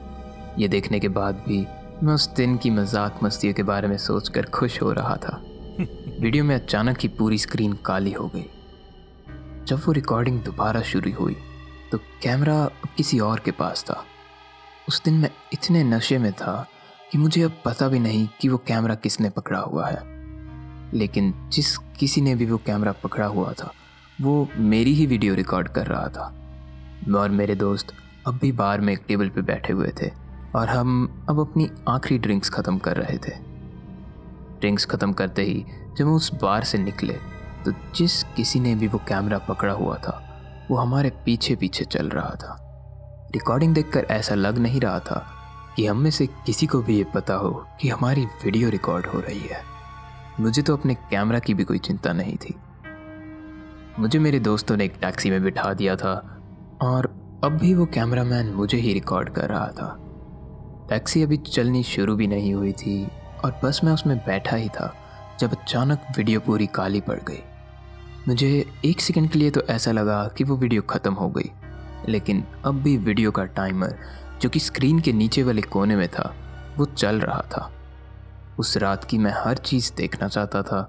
ये 0.58 0.68
देखने 0.68 1.00
के 1.00 1.08
बाद 1.08 1.34
भी 1.48 1.66
मैं 2.02 2.14
उस 2.14 2.28
दिन 2.28 2.56
की 2.56 2.70
मज़ाक 2.70 3.18
मस्तियों 3.22 3.54
के 3.54 3.62
बारे 3.62 3.88
में 3.88 3.96
सोचकर 3.98 4.44
खुश 4.46 4.80
हो 4.82 4.92
रहा 4.92 5.14
था। 5.16 5.40
वीडियो 6.20 6.44
में 6.44 6.54
अचानक 6.54 6.98
ही 7.02 7.08
पूरी 7.08 7.38
स्क्रीन 7.38 7.72
काली 7.84 8.12
हो 8.12 8.26
गई। 8.34 8.44
जब 9.66 9.80
वो 9.86 9.92
रिकॉर्डिंग 9.92 10.40
दोबारा 10.42 10.82
शुरू 10.82 11.12
हुई 11.14 11.36
तो 11.92 11.98
कैमरा 12.22 12.64
किसी 12.96 13.18
और 13.18 13.40
के 13.40 13.50
पास 13.50 13.84
था। 13.84 14.04
उस 14.88 15.02
दिन 15.04 15.14
मैं 15.14 15.30
इतने 15.52 15.82
नशे 15.84 16.18
में 16.18 16.32
था 16.32 16.66
कि 17.12 17.18
मुझे 17.18 17.42
अब 17.42 17.60
पता 17.64 17.88
भी 17.88 17.98
नहीं 17.98 18.28
कि 18.40 18.48
वो 18.48 18.58
कैमरा 18.58 18.94
किसने 18.94 19.30
पकड़ा 19.30 19.60
हुआ 19.60 19.88
है। 19.88 20.02
लेकिन 20.94 21.34
जिस 21.52 21.76
किसी 21.98 22.20
ने 22.20 22.34
भी 22.34 22.46
वो 22.46 22.58
कैमरा 22.66 22.92
पकड़ा 22.92 23.26
हुआ 23.26 23.52
था 23.52 23.72
वो 24.20 24.48
मेरी 24.56 24.94
ही 24.94 25.06
वीडियो 25.06 25.34
रिकॉर्ड 25.34 25.68
कर 25.68 25.86
रहा 25.86 26.06
था। 26.08 26.32
मैं 27.08 27.20
और 27.20 27.30
मेरे 27.30 27.54
दोस्त 27.54 27.92
अब 28.26 28.38
भी 28.38 28.52
बार 28.52 28.80
में 28.80 28.92
एक 28.92 29.04
टेबल 29.08 29.28
पे 29.28 29.42
बैठे 29.42 29.72
हुए 29.72 29.92
थे। 30.02 30.27
और 30.56 30.68
हम 30.68 31.24
अब 31.28 31.40
अपनी 31.40 31.68
आखिरी 31.88 32.18
ड्रिंक्स 32.18 32.50
ख़त्म 32.50 32.78
कर 32.78 32.96
रहे 32.96 33.16
थे। 33.18 33.32
ड्रिंक्स 34.60 34.86
ख़त्म 34.86 35.12
करते 35.12 35.42
ही 35.42 35.64
जब 35.98 36.04
हम 36.04 36.14
उस 36.14 36.32
बार 36.42 36.64
से 36.64 36.78
निकले 36.78 37.16
तो 37.64 37.72
जिस 37.96 38.22
किसी 38.36 38.60
ने 38.60 38.74
भी 38.74 38.88
वो 38.88 38.98
कैमरा 39.08 39.38
पकड़ा 39.38 39.72
हुआ 39.72 39.96
था, 39.96 40.22
वो 40.70 40.76
हमारे 40.76 41.10
पीछे 41.24 41.56
पीछे 41.56 41.84
चल 41.84 42.08
रहा 42.08 42.34
था। 42.34 42.56
रिकॉर्डिंग 43.34 43.74
देखकर 43.74 44.06
ऐसा 44.10 44.34
लग 44.34 44.58
नहीं 44.58 44.80
रहा 44.80 44.98
था 45.00 45.26
कि 45.76 45.86
हम 45.86 45.98
में 45.98 46.10
से 46.10 46.26
किसी 46.46 46.66
को 46.66 46.80
भी 46.82 46.96
ये 46.96 47.04
पता 47.14 47.34
हो 47.34 47.50
कि 47.80 47.88
हमारी 47.88 48.24
वीडियो 48.44 48.70
रिकॉर्ड 48.70 49.06
हो 49.06 49.20
रही 49.20 49.40
है। 49.40 49.62
मुझे 50.40 50.62
तो 50.62 50.76
अपने 50.76 50.94
कैमरा 51.10 51.38
की 51.38 51.54
भी 51.54 51.64
कोई 51.64 51.78
चिंता 51.78 52.12
नहीं 52.12 52.36
थी। 52.36 52.54
मुझे 53.98 54.18
मेरे 54.18 54.40
दोस्तों 54.40 54.76
ने 54.76 54.84
एक 54.84 54.98
टैक्सी 55.00 55.30
में 55.30 55.42
बिठा 55.42 55.72
दिया 55.74 55.96
था 55.96 56.14
और 56.82 57.06
अब 57.44 57.58
भी 57.60 57.74
वो 57.74 57.86
कैमरामैन 57.86 58.52
मुझे 58.52 58.78
ही 58.78 58.92
रिकॉर्ड 58.92 59.28
कर 59.28 59.48
रहा 59.48 59.68
था। 59.72 59.96
टैक्सी 60.88 61.22
अभी 61.22 61.36
चलनी 61.36 61.82
शुरू 61.82 62.14
भी 62.16 62.26
नहीं 62.26 62.52
हुई 62.54 62.72
थी 62.72 63.04
और 63.44 63.58
बस 63.64 63.80
मैं 63.84 63.92
उसमें 63.92 64.16
बैठा 64.18 64.56
ही 64.56 64.68
था 64.70 64.92
जब 65.40 65.52
अचानक 65.52 66.06
वीडियो 66.16 66.40
पूरी 66.40 66.66
काली 66.66 67.00
पड़ 67.00 67.18
गई। 67.20 67.42
मुझे 68.28 68.48
एक 68.84 69.00
सेकंड 69.00 69.30
के 69.30 69.38
लिए 69.38 69.50
तो 69.50 69.60
ऐसा 69.70 69.92
लगा 69.92 70.26
कि 70.28 70.44
वो 70.44 70.56
वीडियो 70.56 70.82
ख़त्म 70.82 71.12
हो 71.14 71.28
गई, 71.28 71.50
लेकिन 72.08 72.42
अब 72.64 72.80
भी 72.82 72.96
वीडियो 72.98 73.30
का 73.30 73.44
टाइमर 73.44 73.98
जो 74.42 74.48
कि 74.48 74.60
स्क्रीन 74.60 75.00
के 75.00 75.12
नीचे 75.12 75.42
वाले 75.42 75.62
कोने 75.62 75.96
में 75.96 76.08
था, 76.08 76.34
वो 76.78 76.84
चल 76.86 77.20
रहा 77.20 77.42
था। 77.52 77.70
उस 78.58 78.76
रात 78.76 79.04
की 79.04 79.18
मैं 79.18 79.32
हर 79.36 79.56
चीज़ 79.56 79.92
देखना 79.96 80.28
चाहता 80.28 80.62
था, 80.62 80.80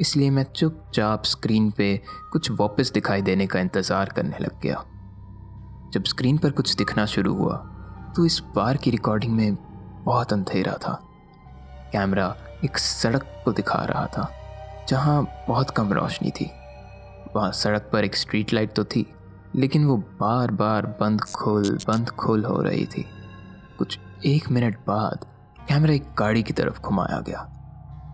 इसलिए 0.00 0.30
मैं 0.30 0.44
चुपचाप 0.46 1.24
स्क्रीन 1.24 1.70
पे 1.70 1.96
कुछ 2.32 2.50
वापस 2.50 2.90
दिखाई 2.92 3.22
देने 3.22 3.46
का 3.46 3.60
इंतज़ार 3.60 4.12
करने 4.16 4.38
लग 4.40 4.60
गया। 4.60 4.84
जब 5.92 6.04
स्क्रीन 6.04 6.38
पर 6.38 6.50
कुछ 6.50 6.74
दिखना 6.76 7.06
शुरू 7.06 7.34
हुआ 7.34 7.56
तो 8.18 8.24
इस 8.26 8.40
बार 8.54 8.76
की 8.76 8.90
रिकॉर्डिंग 8.90 9.32
में 9.32 9.56
बहुत 10.04 10.32
अंधेरा 10.32 10.72
था। 10.76 10.92
कैमरा 11.92 12.34
एक 12.64 12.78
सड़क 12.78 13.24
को 13.44 13.52
दिखा 13.52 13.78
रहा 13.84 14.06
था, 14.06 14.28
जहाँ 14.88 15.22
बहुत 15.48 15.70
कम 15.70 15.92
रोशनी 15.92 16.30
थी। 16.30 16.50
वहाँ 17.36 17.50
सड़क 17.52 17.88
पर 17.92 18.04
एक 18.04 18.16
स्ट्रीट 18.16 18.52
लाइट 18.52 18.72
तो 18.72 18.84
थी, 18.84 19.04
लेकिन 19.56 19.84
वो 19.84 19.96
बार 20.20 20.50
बार 20.50 20.86
बंद 21.00 21.20
खोल 21.34 21.78
बंद 21.86 22.10
खोल 22.10 22.44
हो 22.44 22.60
रही 22.62 22.86
थी। 22.86 23.04
कुछ 23.78 23.98
एक 24.26 24.50
मिनट 24.50 24.78
बाद 24.86 25.24
कैमरा 25.68 25.92
एक 25.92 26.08
गाड़ी 26.18 26.42
की 26.42 26.52
तरफ़ 26.52 26.80
घुमाया 26.80 27.20
गया। 27.20 27.42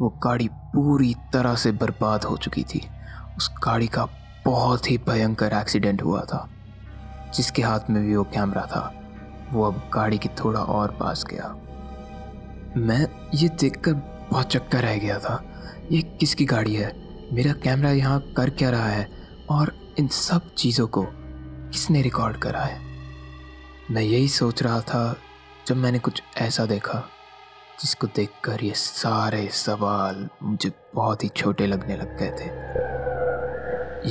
वो 0.01 0.09
गाड़ी 0.25 0.49
पूरी 0.75 1.15
तरह 1.33 1.55
से 1.55 1.73
बर्बाद 1.73 2.25
हो 2.25 2.37
चुकी 2.37 2.65
थी। 2.65 2.83
उस 3.37 3.51
गाड़ी 3.65 3.87
का 3.87 4.07
बहुत 4.45 4.91
ही 4.91 4.99
भयंकर 4.99 5.53
एक्सीडेंट 5.53 6.03
हुआ 6.03 6.21
था, 6.25 6.49
जिसके 7.35 7.63
हाथ 7.63 7.91
में 7.91 8.03
भी 8.03 8.17
वो 8.17 8.25
कैमरा 8.25 8.67
था। 8.67 8.93
वो 9.55 9.65
अब 9.65 9.91
गाड़ी 9.95 10.19
के 10.19 10.29
थोड़ा 10.29 10.61
और 10.61 10.91
पास 10.91 11.25
गया। 11.25 11.61
मैं 12.77 13.31
ये 13.35 13.49
देखकर 13.49 13.93
बहुत 14.31 14.47
चक्कर 14.47 14.83
रह 14.83 14.99
गया 14.99 15.19
था। 15.19 15.45
ये 15.93 16.03
किसकी 16.03 16.45
गाड़ी 16.45 16.75
है? 16.75 16.93
मेरा 17.33 17.53
कैमरा 17.53 17.91
यहाँ 17.91 18.21
कर 18.37 18.51
क्या 18.51 18.71
रहा 18.71 18.89
है? 18.89 19.09
और 19.51 19.95
इन 19.99 20.09
सब 20.09 20.55
चीज़ों 20.55 20.87
को 20.87 21.07
किसने 21.73 22.03
रिकॉर्ड 22.03 22.37
करा 22.37 22.61
है? 22.61 22.81
मैं 23.91 24.03
यही 24.03 24.29
सोच 24.29 24.63
रहा 24.63 24.81
था 24.81 25.17
जब 25.67 25.77
मैंने 25.77 25.99
कुछ 25.99 26.23
ऐसा 26.39 26.67
देखा, 26.67 27.05
जिसको 27.81 28.07
देखकर 28.07 28.65
ये 28.65 28.73
सारे 28.75 29.49
सवाल 29.49 30.29
मुझे 30.43 30.73
बहुत 30.95 31.25
ही 31.25 31.29
छोटे 31.29 31.67
लगने 31.67 31.97
लग 31.97 32.19
गए 32.19 32.31
थे। 32.31 32.47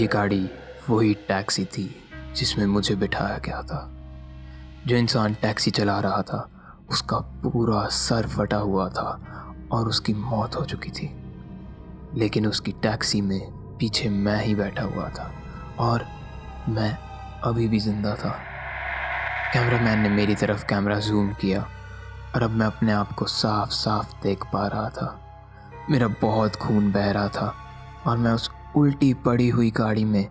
ये 0.01 0.07
गाड़ी 0.07 0.49
वही 0.89 1.13
टैक्सी 1.13 1.65
थी 1.65 1.95
जिसमें 2.35 2.65
मुझे 2.65 2.95
बिठाया 2.95 3.37
गया 3.37 3.61
था। 3.61 4.02
जो 4.87 4.95
इंसान 4.95 5.33
टैक्सी 5.33 5.71
चला 5.71 5.99
रहा 5.99 6.21
था, 6.21 6.49
उसका 6.89 7.17
पूरा 7.17 7.87
सर 7.87 8.27
फटा 8.27 8.57
हुआ 8.57 8.89
था 8.89 9.21
और 9.71 9.87
उसकी 9.87 10.13
मौत 10.13 10.55
हो 10.55 10.65
चुकी 10.65 10.89
थी। 10.89 11.15
लेकिन 12.15 12.47
उसकी 12.47 12.71
टैक्सी 12.71 13.21
में 13.21 13.51
पीछे 13.77 14.09
मैं 14.09 14.43
ही 14.43 14.55
बैठा 14.55 14.83
हुआ 14.83 15.09
था 15.09 15.31
और 15.79 16.05
मैं 16.69 16.97
अभी 17.43 17.67
भी 17.67 17.79
ज़िंदा 17.79 18.15
था। 18.15 18.39
कैमरामैन 19.53 19.99
ने 19.99 20.09
मेरी 20.09 20.35
तरफ़ 20.35 20.65
कैमरा 20.65 20.99
जूम 20.99 21.33
किया 21.33 21.67
और 22.35 22.43
अब 22.43 22.49
मैं 22.49 22.65
अपने 22.65 22.91
आप 22.91 23.13
को 23.13 23.25
साफ़ 23.25 23.69
साफ़ 23.69 24.23
देख 24.23 24.43
पा 24.53 24.67
रहा 24.67 24.89
था। 24.89 25.19
मेरा 25.89 26.07
बहुत 26.07 26.55
खून 26.55 26.91
बह 26.91 27.11
रहा 27.11 27.27
था 27.27 27.55
और 28.07 28.17
मैं 28.17 28.31
उस 28.31 28.51
उल्टी 28.75 29.13
पड़ी 29.13 29.49
हुई 29.49 29.71
गाड़ी 29.71 30.05
में 30.05 30.27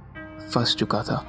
फंस 0.55 0.77
चुका 0.77 1.03
था। 1.03 1.25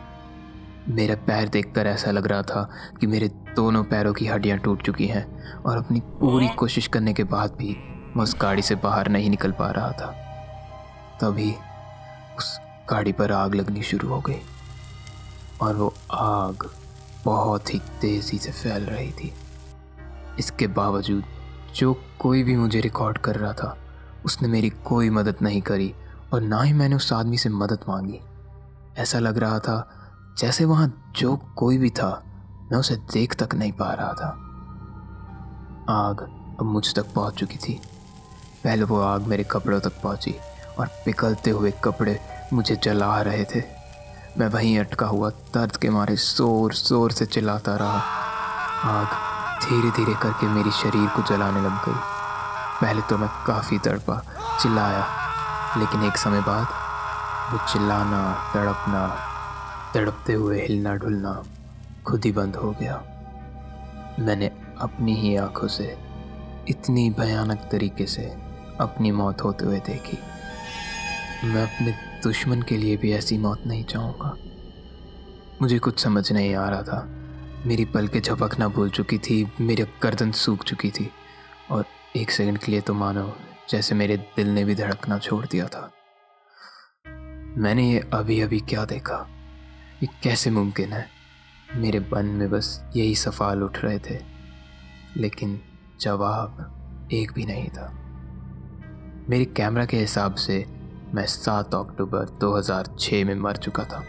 मेरे 0.90 1.16
पैर 1.16 1.50
देखकर 1.50 1.88
ऐसा 1.88 2.12
लग 2.12 2.28
रहा 2.28 2.42
था 2.42 2.70
कि 3.00 3.08
मेरे 3.08 3.28
दोनों 3.28 3.84
पैरों 3.84 4.14
की 4.14 4.26
हड्डियाँ 4.26 4.58
टूट 4.58 4.82
चुकी 4.82 5.08
हैं 5.08 5.54
और 5.58 5.78
अपनी 5.78 6.00
पूरी 6.00 6.48
कोशिश 6.48 6.88
करने 6.88 7.14
के 7.14 7.24
बाद 7.24 7.52
भी 7.52 7.78
मैं 8.16 8.24
उस 8.24 8.36
गाड़ी 8.42 8.62
से 8.62 8.76
बाहर 8.76 9.08
नहीं 9.08 9.30
निकल 9.30 9.52
पा 9.52 9.70
रहा 9.72 9.92
था। 9.92 10.08
तभी 11.22 11.52
उस 12.38 12.60
गाड़ी 12.90 13.12
पर 13.12 13.32
आग 13.32 13.56
लगनी 13.56 13.84
शुरू 13.84 14.10
हो 14.10 14.20
गई 14.20 14.40
और 15.62 15.76
वो 15.76 15.94
आग 16.12 16.70
बहुत 17.26 17.74
ही 17.74 17.80
तेज़ी 18.02 18.38
से 18.38 18.52
फैल 18.52 18.84
रही 18.84 19.12
थी। 19.12 19.34
इसके 20.40 20.68
बावजूद 20.68 21.24
जो 21.76 21.94
कोई 22.20 22.44
भी 22.44 22.56
मुझे 22.56 22.82
रिकॉर्ड 22.82 23.18
कर 23.18 23.36
रहा 23.36 23.54
था 23.54 23.78
उसने 24.26 24.48
मेरी 24.48 24.70
कोई 24.70 25.10
मदद 25.10 25.36
नहीं 25.42 25.62
करी 25.62 25.94
और 26.34 26.42
ना 26.42 26.62
ही 26.62 26.74
मैंने 26.74 26.96
उस 26.96 27.14
आदमी 27.14 27.38
से 27.38 27.50
मदद 27.50 27.80
मांगी। 27.90 28.20
ऐसा 28.98 29.20
लग 29.20 29.38
रहा 29.38 29.60
था 29.60 30.03
जैसे 30.38 30.66
वहाँ 30.66 30.88
जो 31.16 31.36
कोई 31.58 31.78
भी 31.78 31.90
था, 31.90 32.24
मैं 32.72 32.80
उसे 32.80 32.96
देख 33.14 33.36
तक 33.36 33.54
नहीं 33.56 33.72
पा 33.72 33.92
रहा 33.94 34.14
था। 34.14 34.30
आग 35.90 36.22
अब 36.60 36.66
मुझ 36.66 36.94
तक 36.96 37.14
पहुँच 37.14 37.34
चुकी 37.34 37.58
थी। 37.58 37.74
पहले 38.64 38.84
वो 38.84 39.00
आग 39.02 39.28
मेरे 39.28 39.44
कपड़ों 39.44 39.80
तक 39.80 40.02
पहुँची 40.02 40.36
और 40.80 40.88
पिघलते 41.06 41.52
हुए 41.52 41.72
कपड़े 41.84 42.20
मुझे 42.54 42.76
जला 42.84 43.22
रहे 43.22 43.44
थे। 43.46 43.62
मैं 44.38 44.48
वहीं 44.48 44.78
अटका 44.80 45.06
हुआ 45.06 45.30
दर्द 45.30 45.76
के 45.76 45.90
मारे 45.90 46.16
ज़ोर 46.16 46.74
ज़ोर 46.74 47.12
से 47.12 47.26
चिल्लाता 47.26 47.76
रहा। 47.76 48.00
आग 48.92 49.08
धीरे 49.64 49.92
धीरे 49.92 50.14
करके 50.14 50.48
मेरी 50.48 50.72
शरीर 50.72 51.10
को 51.10 51.22
जलाने 51.24 51.62
लग 51.62 51.86
गई। 51.86 52.00
पहले 52.82 53.02
तो 53.02 53.18
मैं 53.18 53.30
काफ़ी 53.48 53.78
तड़पा, 53.80 54.22
चिल्लाया, 54.62 55.06
लेकिन 55.78 56.04
एक 56.04 56.18
समय 56.18 56.42
बाद 56.42 56.68
वो 57.54 57.60
चिल्लाना, 57.72 58.24
तड़पना 58.54 59.06
तड़पते 59.94 60.34
हुए 60.34 60.62
हिलना 60.62 60.96
ढुलना 60.96 61.44
खुद 62.08 62.26
ही 62.26 62.32
बंद 62.32 62.56
हो 62.56 62.72
गया। 62.72 62.96
मैंने 64.20 64.52
अपनी 64.80 65.16
ही 65.16 65.36
आँखों 65.36 65.68
से 65.68 65.98
इतनी 66.70 67.10
भयानक 67.10 67.70
तरीके 67.72 68.06
से 68.06 68.22
अपनी 68.80 69.12
मौत 69.12 69.44
होते 69.44 69.66
हुए 69.66 69.80
देखी। 69.80 70.18
मैं 71.48 71.64
अपने 71.64 71.92
दुश्मन 72.24 72.62
के 72.62 72.78
लिए 72.78 72.98
भी 72.98 73.12
ऐसी 73.12 73.38
मौत 73.38 73.64
नहीं 73.68 73.84
चाहूँगा। 73.84 74.38
मुझे 75.62 75.80
कुछ 75.80 76.00
समझ 76.00 76.32
नहीं 76.32 76.56
आ 76.56 76.70
रहा 76.70 76.82
था। 76.82 77.08
मेरी 77.66 77.86
पल 77.86 78.08
के 78.08 78.20
झपकना 78.20 78.68
भूल 78.68 78.90
चुकी 78.90 79.18
थी, 79.18 79.52
मेरी 79.62 79.84
गर्दन 79.84 80.32
सूख 80.32 80.64
चुकी 80.64 80.92
थी। 80.92 81.12
और 81.72 81.86
एक 82.16 82.32
सेकंड 82.32 82.58
के 82.58 82.72
लिए 82.72 82.82
तो 82.82 82.94
मानो 82.94 83.36
जैसे 83.70 83.96
मेरे 83.96 84.18
दिल 84.18 84.48
ने 84.48 84.64
भी 84.64 84.76
धड़कना 84.76 85.18
छोड़ 85.18 85.46
दिया 85.46 85.68
था। 85.68 85.92
मैंने 87.58 87.92
ये 87.92 88.10
अभी 88.14 88.42
अभी 88.42 88.60
क्या 88.60 88.86
देखा? 88.86 89.28
ये 90.04 90.10
कैसे 90.24 90.50
मुमकिन 90.50 90.94
है? 90.94 91.10
मेरे 91.76 92.00
मन 92.00 92.26
में 92.26 92.50
बस 92.50 92.84
यही 92.96 93.16
सवाल 93.16 93.64
उठ 93.64 93.78
रहे 93.78 94.00
थे, 94.00 94.20
लेकिन 95.18 95.62
जवाब 96.02 97.10
एक 97.14 97.32
भी 97.32 97.46
नहीं 97.46 97.70
था। 97.70 97.92
मेरे 99.30 99.46
कैमरा 99.46 99.86
के 99.86 99.98
हिसाब 99.98 100.36
से 100.36 100.66
मैं 101.14 101.26
सात 101.26 101.76
अक्टूबर 101.76 102.26
2006 102.26 103.24
में 103.24 103.36
मर 103.36 103.58
चुका 103.58 103.84
था। 103.84 104.04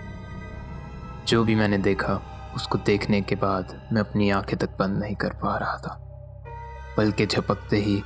जो 1.28 1.44
भी 1.44 1.54
मैंने 1.54 1.78
देखा, 1.78 2.22
उसको 2.56 2.78
देखने 2.78 3.20
के 3.20 3.34
बाद 3.34 3.88
मैं 3.92 4.00
अपनी 4.00 4.30
आँखें 4.30 4.58
तक 4.58 4.78
बंद 4.78 4.98
नहीं 4.98 5.16
कर 5.16 5.30
पा 5.30 5.56
रहा 5.58 5.76
था। 5.76 6.00
बल्कि 6.98 7.26
झपकते 7.26 7.76
ही 7.76 8.02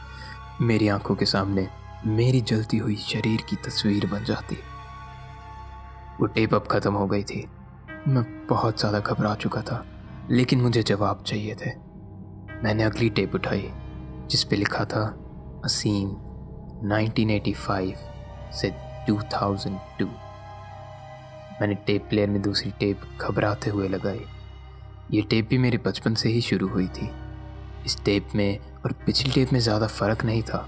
मेरी 0.60 0.88
आँखों 0.88 1.14
के 1.14 1.24
सामने 1.24 1.68
मेरी 2.06 2.40
जलती 2.40 2.76
हुई 2.78 2.96
शरीर 2.96 3.40
की 3.40 3.56
तस्वीर 3.56 4.06
बन 4.06 4.24
जाती। 4.24 4.56
वो 6.20 6.26
टेप 6.26 6.54
अब 6.54 6.66
ख़त्म 6.70 6.94
हो 6.94 7.06
गई 7.06 7.22
थी। 7.22 7.50
मैं 8.08 8.22
बहुत 8.46 8.78
ज़्यादा 8.80 8.98
घबरा 9.00 9.34
चुका 9.34 9.60
था, 9.62 9.84
लेकिन 10.30 10.60
मुझे 10.60 10.82
जवाब 10.82 11.22
चाहिए 11.26 11.54
थे। 11.54 11.70
मैंने 12.62 12.82
अगली 12.82 13.08
टेप 13.10 13.34
उठाई, 13.34 13.68
जिस 14.30 14.44
पे 14.44 14.56
लिखा 14.56 14.84
था, 14.84 15.02
असीम 15.64 16.08
1985 16.88 17.94
से 18.52 18.70
2002 19.08 20.06
मैंने 21.60 21.74
टेप 21.86 22.06
प्लेयर 22.08 22.28
में 22.30 22.40
दूसरी 22.42 22.70
टेप 22.70 23.00
घबराते 23.20 23.70
हुए 23.70 23.88
लगाई। 23.88 24.24
ये 25.10 25.22
टेप 25.22 25.48
भी 25.48 25.58
मेरे 25.58 25.78
बचपन 25.78 26.14
से 26.14 26.28
ही 26.28 26.40
शुरू 26.40 26.68
हुई 26.68 26.86
थी। 26.88 27.10
इस 27.86 27.96
टेप 28.04 28.28
में 28.34 28.58
और 28.84 28.92
पिछली 29.06 29.32
टेप 29.32 29.52
में 29.52 29.60
ज़्यादा 29.60 29.86
फ़र्क 29.86 30.24
नहीं 30.24 30.42
था, 30.42 30.66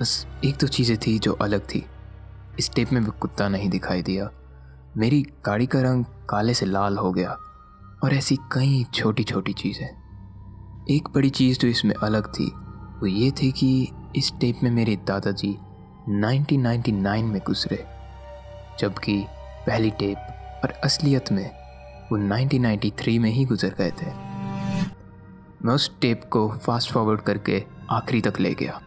बस 0.00 0.26
एक 0.44 0.56
दो 0.56 0.66
चीज़ें 0.66 0.96
थी 0.98 1.18
जो 1.18 1.32
अलग 1.42 1.64
थी। 1.64 1.84
इस 2.58 2.70
टेप 2.74 2.92
में 2.92 3.04
भी 3.04 3.10
कुत्ता 3.20 3.48
नहीं 3.48 3.70
दिखाई 3.70 4.02
दिया। 4.02 4.30
मेरी 4.96 5.22
गाड़ी 5.46 5.66
का 5.66 5.80
रंग 5.82 6.04
काले 6.04 6.54
से 6.54 6.66
लाल 6.66 6.98
हो 6.98 7.12
गया 7.12 7.30
और 8.04 8.14
ऐसी 8.14 8.36
कई 8.36 8.86
छोटी 8.94 9.24
छोटी 9.24 9.52
चीज़ें। 9.52 9.86
एक 10.90 11.08
बड़ी 11.14 11.30
चीज़ 11.30 11.58
जो 11.58 11.68
इसमें 11.68 11.94
अलग 11.94 12.26
थी, 12.26 12.46
वो 13.00 13.06
ये 13.06 13.30
थी 13.30 13.52
कि 13.52 13.92
इस 14.16 14.32
टेप 14.40 14.60
में 14.62 14.70
मेरे 14.70 14.96
दादाजी 14.96 15.58
1999 16.08 17.22
में 17.22 17.40
गुजरे, 17.46 17.86
जबकि 18.78 19.26
पहली 19.66 19.90
टेप 19.90 20.16
और 20.64 20.70
असलियत 20.70 21.32
में 21.32 21.50
वो 22.12 22.18
1993 22.18 23.18
में 23.18 23.30
ही 23.30 23.44
गुजर 23.44 23.74
गए 23.78 23.90
थे। 23.90 24.06
मैं 25.64 25.74
उस 25.74 26.00
टेप 26.00 26.24
को 26.30 26.48
फास्ट 26.48 26.92
फॉरवर्ड 26.92 27.20
करके 27.20 27.64
आखिरी 27.90 28.20
तक 28.20 28.40
ले 28.40 28.54
गया। 28.54 28.80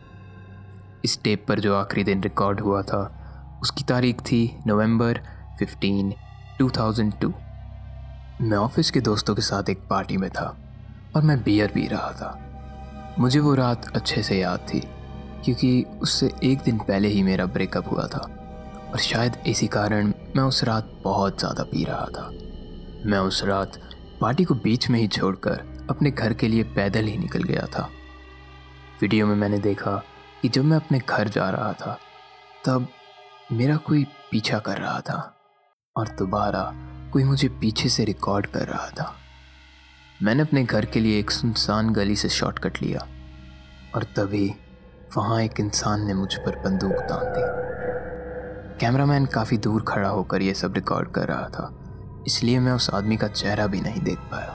इस 1.05 1.23
टेप 1.23 1.45
पर 1.47 1.59
जो 1.59 1.75
आखिरी 1.75 2.03
दिन 2.03 2.23
रिकॉर्ड 2.23 2.59
हुआ 2.59 2.81
था, 2.81 3.21
उसकी 3.61 3.83
तारीख 3.83 4.21
थी 4.21 4.59
नवंबर 4.67 5.34
15 5.61 6.13
2002 6.59 7.31
मैं 8.41 8.57
ऑफ़िस 8.57 8.91
के 8.91 9.01
दोस्तों 9.01 9.35
के 9.35 9.41
साथ 9.41 9.69
एक 9.69 9.79
पार्टी 9.89 10.17
में 10.17 10.29
था 10.29 10.45
और 11.15 11.21
मैं 11.21 11.37
बियर 11.43 11.71
पी 11.73 11.87
रहा 11.87 12.11
था। 12.11 13.15
मुझे 13.19 13.39
वो 13.39 13.53
रात 13.55 13.85
अच्छे 13.95 14.23
से 14.23 14.39
याद 14.39 14.65
थी, 14.73 14.79
क्योंकि 15.45 15.85
उससे 16.01 16.31
एक 16.43 16.61
दिन 16.61 16.77
पहले 16.77 17.07
ही 17.07 17.21
मेरा 17.23 17.45
ब्रेकअप 17.45 17.91
हुआ 17.91 18.07
था 18.07 18.19
और 18.91 18.99
शायद 18.99 19.37
इसी 19.47 19.67
कारण 19.67 20.13
मैं 20.35 20.43
उस 20.43 20.63
रात 20.63 20.91
बहुत 21.03 21.39
ज़्यादा 21.39 21.63
पी 21.63 21.83
रहा 21.83 22.05
था। 22.07 22.29
मैं 23.05 23.19
उस 23.19 23.43
रात 23.43 23.79
पार्टी 24.21 24.43
को 24.43 24.55
बीच 24.55 24.89
में 24.89 24.99
ही 24.99 25.07
छोड़कर 25.07 25.85
अपने 25.89 26.11
घर 26.11 26.33
के 26.33 26.47
लिए 26.47 26.63
पैदल 26.75 27.05
ही 27.05 27.17
निकल 27.17 27.43
गया 27.43 27.65
था। 27.75 27.89
वीडियो 29.01 29.27
में 29.27 29.35
मैंने 29.35 29.59
देखा 29.59 29.95
कि 30.41 30.49
जब 30.49 30.65
मैं 30.65 30.77
अपने 30.77 30.99
घर 30.99 31.27
जा 31.27 31.49
रहा 31.49 31.71
था, 31.73 31.97
तब 32.65 32.87
मेरा 33.51 33.75
कोई 33.77 34.03
पीछा 34.31 34.59
कर 34.59 34.77
रहा 34.77 34.99
था। 34.99 35.34
और 35.95 36.07
दोबारा 36.09 36.61
कोई 37.13 37.23
मुझे 37.23 37.47
पीछे 37.49 37.89
से 37.89 38.05
रिकॉर्ड 38.05 38.45
कर 38.45 38.67
रहा 38.67 38.87
था। 38.89 39.13
मैंने 40.23 40.41
अपने 40.41 40.63
घर 40.63 40.85
के 40.85 40.99
लिए 40.99 41.19
एक 41.19 41.31
सुनसान 41.31 41.89
गली 41.89 42.15
से 42.15 42.29
शॉर्टकट 42.29 42.81
लिया 42.81 43.05
और 43.95 44.03
तभी 44.17 44.47
वहाँ 45.17 45.41
एक 45.41 45.59
इंसान 45.59 46.05
ने 46.07 46.13
मुझ 46.13 46.33
पर 46.35 46.55
बंदूक 46.59 46.99
तान 47.01 47.33
दी। 47.33 48.79
कैमरामैन 48.79 49.25
काफ़ी 49.25 49.57
दूर 49.57 49.83
खड़ा 49.87 50.09
होकर 50.09 50.41
यह 50.41 50.53
सब 50.53 50.73
रिकॉर्ड 50.73 51.11
कर 51.11 51.27
रहा 51.27 51.47
था, 51.49 51.71
इसलिए 52.27 52.59
मैं 52.59 52.71
उस 52.71 52.89
आदमी 52.89 53.17
का 53.17 53.27
चेहरा 53.27 53.67
भी 53.67 53.81
नहीं 53.81 54.01
देख 54.01 54.17
पाया। 54.31 54.53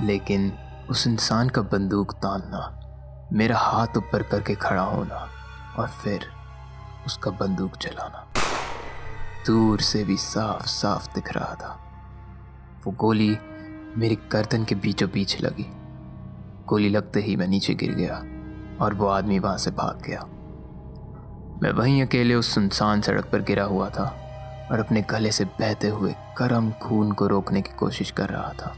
लेकिन 0.00 0.52
उस 0.90 1.06
इंसान 1.06 1.48
का 1.48 1.62
बंदूक 1.62 2.12
तानना, 2.14 3.28
मेरा 3.32 3.58
हाथ 3.58 3.96
ऊपर 3.96 4.22
करके 4.22 4.54
खड़ा 4.54 4.82
होना 4.82 5.28
और 5.78 5.88
फिर 6.02 6.28
उसका 7.06 7.30
बंदूक 7.30 7.76
चलाना। 7.76 8.26
दूर 9.46 9.80
से 9.80 10.04
भी 10.04 10.16
साफ़ 10.16 10.66
साफ़ 10.66 11.14
दिख 11.14 11.32
रहा 11.32 11.54
था। 11.54 11.80
वो 12.86 12.92
गोली 12.92 13.38
मेरी 13.96 14.18
गर्दन 14.32 14.64
के 14.64 14.74
बीचों 14.74 15.10
बीच 15.10 15.40
लगी। 15.40 15.66
गोली 16.66 16.88
लगते 16.88 17.20
ही 17.20 17.36
मैं 17.36 17.48
नीचे 17.48 17.74
गिर 17.74 17.92
गया 17.94 18.14
और 18.84 18.94
वो 18.94 19.06
आदमी 19.06 19.38
वहाँ 19.38 19.58
से 19.58 19.70
भाग 19.70 20.02
गया। 20.06 20.20
मैं 21.62 21.72
वहीं 21.72 22.02
अकेले 22.02 22.34
उस 22.34 22.54
सुनसान 22.54 23.00
सड़क 23.00 23.24
पर 23.24 23.42
गिरा 23.42 23.64
हुआ 23.64 23.90
था 23.90 24.16
और 24.72 24.80
अपने 24.80 25.02
गले 25.02 25.32
से 25.32 25.44
बहते 25.44 25.88
हुए 25.88 26.14
गर्म 26.38 26.72
खून 26.72 27.12
को 27.12 27.26
रोकने 27.26 27.62
की 27.62 27.70
कोशिश 27.72 28.10
कर 28.10 28.28
रहा 28.28 28.52
था। 28.52 28.76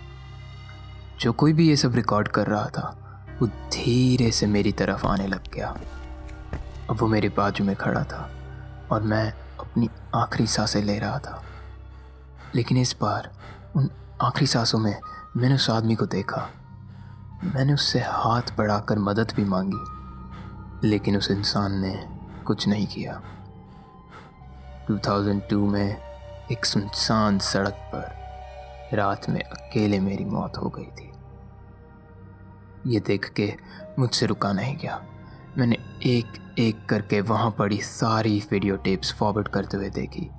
जो 1.20 1.32
कोई 1.32 1.52
भी 1.52 1.68
ये 1.68 1.76
सब 1.76 1.94
रिकॉर्ड 1.94 2.28
कर 2.28 2.46
रहा 2.46 2.66
था, 2.66 2.98
वो 3.40 3.46
धीरे 3.46 4.30
से 4.30 4.46
मेरी 4.46 4.72
तरफ़ 4.72 5.06
आने 5.06 5.26
लग 5.26 5.54
गया। 5.54 5.76
अब 6.90 6.96
वो 7.00 7.06
मेरे 7.06 7.28
बाजू 7.28 7.64
में 7.64 7.76
खड़ा 7.76 8.04
था 8.04 8.30
और 8.92 9.02
मैं 9.02 9.34
अपनी 9.72 9.90
आखिरी 10.14 10.46
साँसें 10.46 10.82
ले 10.82 10.98
रहा 10.98 11.18
था। 11.18 11.42
लेकिन 12.54 12.78
इस 12.78 12.96
बार 13.00 13.32
उन 13.76 13.90
आखिरी 14.22 14.46
सांसों 14.46 14.78
में 14.78 15.00
मैंने 15.36 15.54
उस 15.54 15.70
आदमी 15.70 15.94
को 15.94 16.06
देखा। 16.06 16.48
मैंने 17.44 17.74
उससे 17.74 18.00
हाथ 18.00 18.42
बढ़ाकर 18.58 18.98
मदद 18.98 19.32
भी 19.36 19.44
मांगी, 19.44 19.84
लेकिन 20.88 21.16
उस 21.16 21.30
इंसान 21.30 21.72
ने 21.72 22.08
कुछ 22.44 22.68
नहीं 22.68 22.86
किया। 22.86 23.22
2002 24.90 25.66
में 25.66 25.96
एक 26.52 26.64
सुनसान 26.64 27.38
सड़क 27.38 27.90
पर 27.94 28.22
रात 28.96 29.30
में 29.30 29.40
अकेले 29.40 30.00
मेरी 30.00 30.24
मौत 30.24 30.52
हो 30.56 30.68
गई 30.68 30.84
थी। 30.84 31.12
ये 32.86 33.00
देख 33.00 33.30
के 33.30 33.56
मुझसे 33.98 34.26
रुका 34.26 34.52
नहीं 34.52 34.76
गया। 34.76 35.04
मैंने 35.58 35.76
एक 36.02 36.41
एक 36.58 36.86
करके 36.86 37.20
वहाँ 37.20 37.50
पड़ी 37.50 37.76
सारी 37.76 38.42
वीडियो 38.50 38.76
टेप्स 38.76 39.12
फॉरवर्ड 39.12 39.48
करते 39.48 39.76
हुए 39.76 39.90
देखी। 39.90 40.30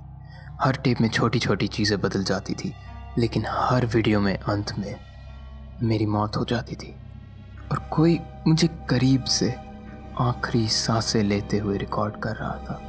हर 0.60 0.76
टेप 0.76 1.00
में 1.00 1.08
छोटी 1.08 1.38
छोटी 1.38 1.66
चीज़ें 1.66 2.00
बदल 2.00 2.24
जाती 2.24 2.54
थी, 2.54 2.72
लेकिन 3.18 3.44
हर 3.48 3.86
वीडियो 3.86 4.20
में 4.20 4.38
अंत 4.38 4.78
में 4.78 4.96
मेरी 5.82 6.06
मौत 6.06 6.36
हो 6.36 6.44
जाती 6.44 6.76
थी। 6.76 6.94
और 7.72 7.88
कोई 7.92 8.20
मुझे 8.46 8.68
करीब 8.90 9.24
से 9.24 9.54
आखिरी 10.20 10.68
साँसें 10.68 11.22
लेते 11.22 11.58
हुए 11.58 11.78
रिकॉर्ड 11.78 12.16
कर 12.16 12.36
रहा 12.36 12.56
था। 12.56 12.80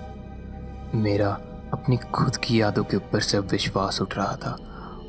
मेरा 0.96 1.30
अपनी 1.74 1.98
खुद 1.98 2.38
की 2.38 2.62
यादों 2.62 2.84
के 2.84 2.98
ऊपर 2.98 3.20
से 3.20 3.40
विश्वास 3.40 4.02
उठ 4.02 4.18
रहा 4.18 4.36
था, 4.36 4.58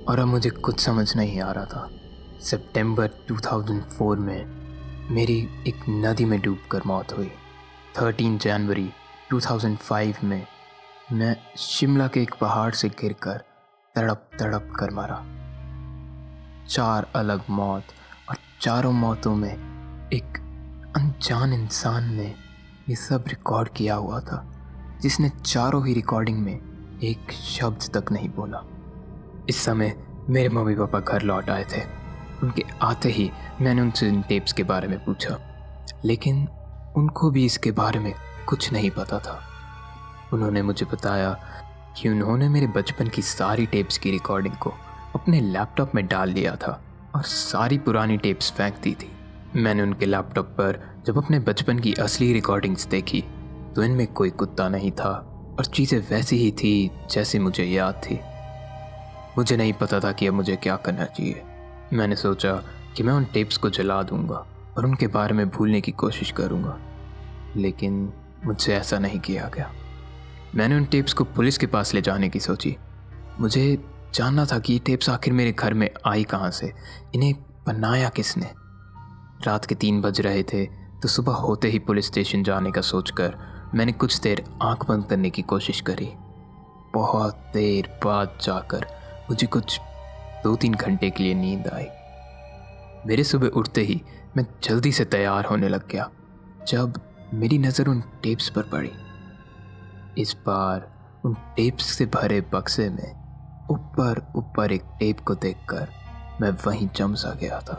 और 0.08 0.18
अब 0.18 0.26
मुझे 0.26 0.50
कुछ 0.50 0.80
समझ 0.80 1.16
नहीं 1.16 1.40
आ 1.40 1.52
रहा 1.52 1.64
था। 1.64 1.90
सितंबर 2.40 3.06
2004 3.06 4.16
में 4.16 4.46
मेरी 5.10 5.48
एक 5.68 5.76
नदी 5.88 6.24
में 6.24 6.40
डूबकर 6.40 6.82
मौत 6.86 7.18
हुई। 7.18 7.30
13 8.00 8.38
जनवरी 8.38 8.90
2005 9.30 10.24
में 10.24 10.46
मैं 11.12 11.36
शिमला 11.56 12.08
के 12.08 12.22
एक 12.22 12.34
पहाड़ 12.40 12.74
से 12.74 12.88
गिरकर 12.88 13.42
तड़प 13.94 14.30
तड़प 14.38 14.72
कर 14.78 14.90
मरा। 14.90 15.24
चार 16.66 17.06
अलग 17.16 17.42
मौत 17.50 17.84
और 18.28 18.36
चारों 18.60 18.92
मौतों 18.92 19.34
में 19.34 19.54
एक 20.08 20.24
अनजान 20.96 21.52
इंसान 21.52 22.14
ने 22.14 22.34
ये 22.88 22.96
सब 22.96 23.24
रिकॉर्ड 23.28 23.68
किया 23.68 23.94
हुआ 23.94 24.20
था, 24.20 24.52
जिसने 25.02 25.28
चारों 25.28 25.86
ही 25.86 25.94
रिकॉर्डिंग 25.94 26.38
में 26.38 26.60
एक 27.02 27.32
शब्द 27.32 27.96
तक 27.96 28.12
नहीं 28.12 28.28
बोला। 28.28 28.62
इस 29.48 29.56
समय 29.56 29.96
मेरे 30.28 30.48
मम्मी 30.48 30.74
पापा 30.74 31.00
घर 31.00 31.22
लौट 31.22 31.50
आए 31.50 31.64
थे। 31.64 31.82
उनके 32.42 32.64
आते 32.82 33.08
ही 33.08 33.30
मैंने 33.60 33.82
उनसे 33.82 34.08
इन 34.08 34.22
टेप्स 34.22 34.52
के 34.52 34.62
बारे 34.62 34.88
में 34.88 35.04
पूछा। 35.04 35.38
लेकिन 36.04 36.48
उनको 36.96 37.30
भी 37.30 37.44
इसके 37.44 37.70
बारे 37.70 37.98
में 37.98 38.12
कुछ 38.48 38.72
नहीं 38.72 38.90
पता 38.90 39.18
था। 39.18 39.40
उन्होंने 40.32 40.62
मुझे 40.62 40.86
बताया 40.86 41.30
कि 41.96 42.08
उन्होंने 42.08 42.48
मेरे 42.48 42.66
बचपन 42.66 43.08
की 43.08 43.22
सारी 43.22 43.66
टेप्स 43.66 43.98
की 43.98 44.10
रिकॉर्डिंग 44.10 44.54
को 44.54 44.72
अपने 45.14 45.40
लैपटॉप 45.40 45.94
में 45.94 46.06
डाल 46.06 46.32
दिया 46.32 46.54
था 46.56 46.80
और 47.14 47.22
सारी 47.22 47.78
पुरानी 47.78 48.16
टेप्स 48.16 48.50
फेंक 48.52 48.74
दी 48.82 48.94
थी। 48.94 49.10
मैंने 49.56 49.82
उनके 49.82 50.06
लैपटॉप 50.06 50.46
पर 50.46 50.80
जब 51.06 51.18
अपने 51.18 51.38
बचपन 51.40 51.78
की 51.78 51.92
असली 51.94 52.32
रिकॉर्डिंग्स 52.32 52.86
देखी 52.86 53.20
तो 53.76 53.82
इनमें 53.82 54.06
कोई 54.06 54.30
कुत्ता 54.30 54.68
नहीं 54.68 54.90
था 54.92 55.12
और 55.58 55.64
चीज़ें 55.64 55.98
वैसी 56.10 56.36
ही 56.36 56.50
थी 56.50 56.90
जैसी 57.10 57.38
मुझे 57.38 57.64
याद 57.64 58.00
थी। 58.04 58.18
मुझे 59.38 59.56
नहीं 59.56 59.72
पता 59.72 60.00
था 60.00 60.12
कि 60.12 60.26
अब 60.26 60.34
मुझे 60.34 60.56
क्या 60.56 60.76
करना 60.76 61.04
चाहिए। 61.04 61.42
मैंने 61.92 62.16
सोचा 62.16 62.52
कि 62.96 63.02
मैं 63.02 63.12
उन 63.12 63.24
टेप्स 63.24 63.56
को 63.56 63.70
जला 63.70 64.02
दूँगा। 64.02 64.46
और 64.78 64.86
उनके 64.86 65.06
बारे 65.06 65.34
में 65.34 65.48
भूलने 65.48 65.80
की 65.80 65.92
कोशिश 65.92 66.30
करूँगा। 66.30 66.78
लेकिन 67.56 68.12
मुझसे 68.44 68.76
ऐसा 68.76 68.98
नहीं 68.98 69.20
किया 69.20 69.50
गया। 69.54 69.72
मैंने 70.54 70.76
उन 70.76 70.84
टेप्स 70.84 71.12
को 71.12 71.24
पुलिस 71.24 71.58
के 71.58 71.66
पास 71.66 71.94
ले 71.94 72.00
जाने 72.00 72.28
की 72.28 72.40
सोची। 72.40 72.76
मुझे 73.40 73.84
जानना 74.14 74.44
था 74.44 74.58
कि 74.58 74.72
ये 74.72 74.78
टेप्स 74.78 75.10
आखिर 75.10 75.32
मेरे 75.32 75.52
घर 75.52 75.74
में 75.74 75.90
आई 76.06 76.24
कहाँ 76.24 76.50
से। 76.50 76.72
इन्हें 77.14 77.34
बनाया 77.66 78.08
किसने? 78.08 78.50
रात 79.46 79.64
के 79.64 79.74
तीन 79.74 80.00
बज 80.00 80.20
रहे 80.20 80.42
थे 80.42 80.66
तो 81.02 81.08
सुबह 81.08 81.32
होते 81.32 81.68
ही 81.68 81.78
पुलिस 81.78 82.06
स्टेशन 82.06 82.42
जाने 82.42 82.70
का 82.70 82.80
सोचकर 82.80 83.36
मैंने 83.74 83.92
कुछ 83.92 84.20
देर 84.20 84.44
आँख 84.62 84.88
बंद 84.88 85.04
करने 85.04 85.30
की 85.30 85.42
कोशिश 85.42 85.80
करी। 85.80 86.12
बहुत 86.94 87.50
देर 87.54 88.00
बाद 88.04 88.38
जाकर 88.42 88.86
मुझे 89.30 89.46
कुछ 89.46 89.80
दो 90.44 90.56
तीन 90.56 90.74
घंटे 90.74 91.10
के 91.10 91.22
लिए 91.22 91.34
नींद 91.34 91.68
आई। 91.68 91.86
मेरे 93.06 93.24
सुबह 93.24 93.46
उठते 93.46 93.80
ही 93.80 94.02
मैं 94.36 94.44
जल्दी 94.62 94.90
से 94.92 95.04
तैयार 95.06 95.44
होने 95.44 95.68
लग 95.68 95.86
गया, 95.88 96.08
जब 96.68 97.00
मेरी 97.34 97.58
नज़र 97.58 97.88
उन 97.88 98.00
टेप्स 98.22 98.48
पर 98.50 98.62
पड़ी। 98.72 98.90
इस 100.22 100.36
बार 100.46 100.88
उन 101.24 101.34
टेप्स 101.56 101.84
से 101.88 102.06
भरे 102.06 102.40
बक्से 102.52 102.88
में 102.90 103.10
ऊपर 103.70 104.20
ऊपर 104.36 104.72
एक 104.72 104.82
टेप 104.98 105.20
को 105.20 105.34
देखकर 105.36 105.88
मैं 106.40 106.50
वहीं 106.66 106.88
जम 106.96 107.14
सा 107.14 107.32
गया 107.40 107.60
था, 107.60 107.78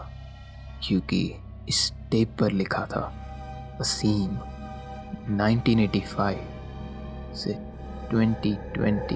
क्योंकि 0.84 1.22
इस 1.70 1.92
टेप 2.12 2.36
पर 2.40 2.52
लिखा 2.54 2.86
था 2.86 3.06
वसीम 3.80 4.38
1985 5.38 6.36
से 7.38 7.54
2020 8.12 9.14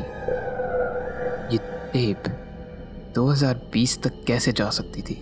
ये 1.52 1.58
टेप 1.94 2.24
2020 3.16 4.02
तक 4.04 4.24
कैसे 4.28 4.52
जा 4.54 4.70
सकती 4.72 5.02
थी, 5.02 5.18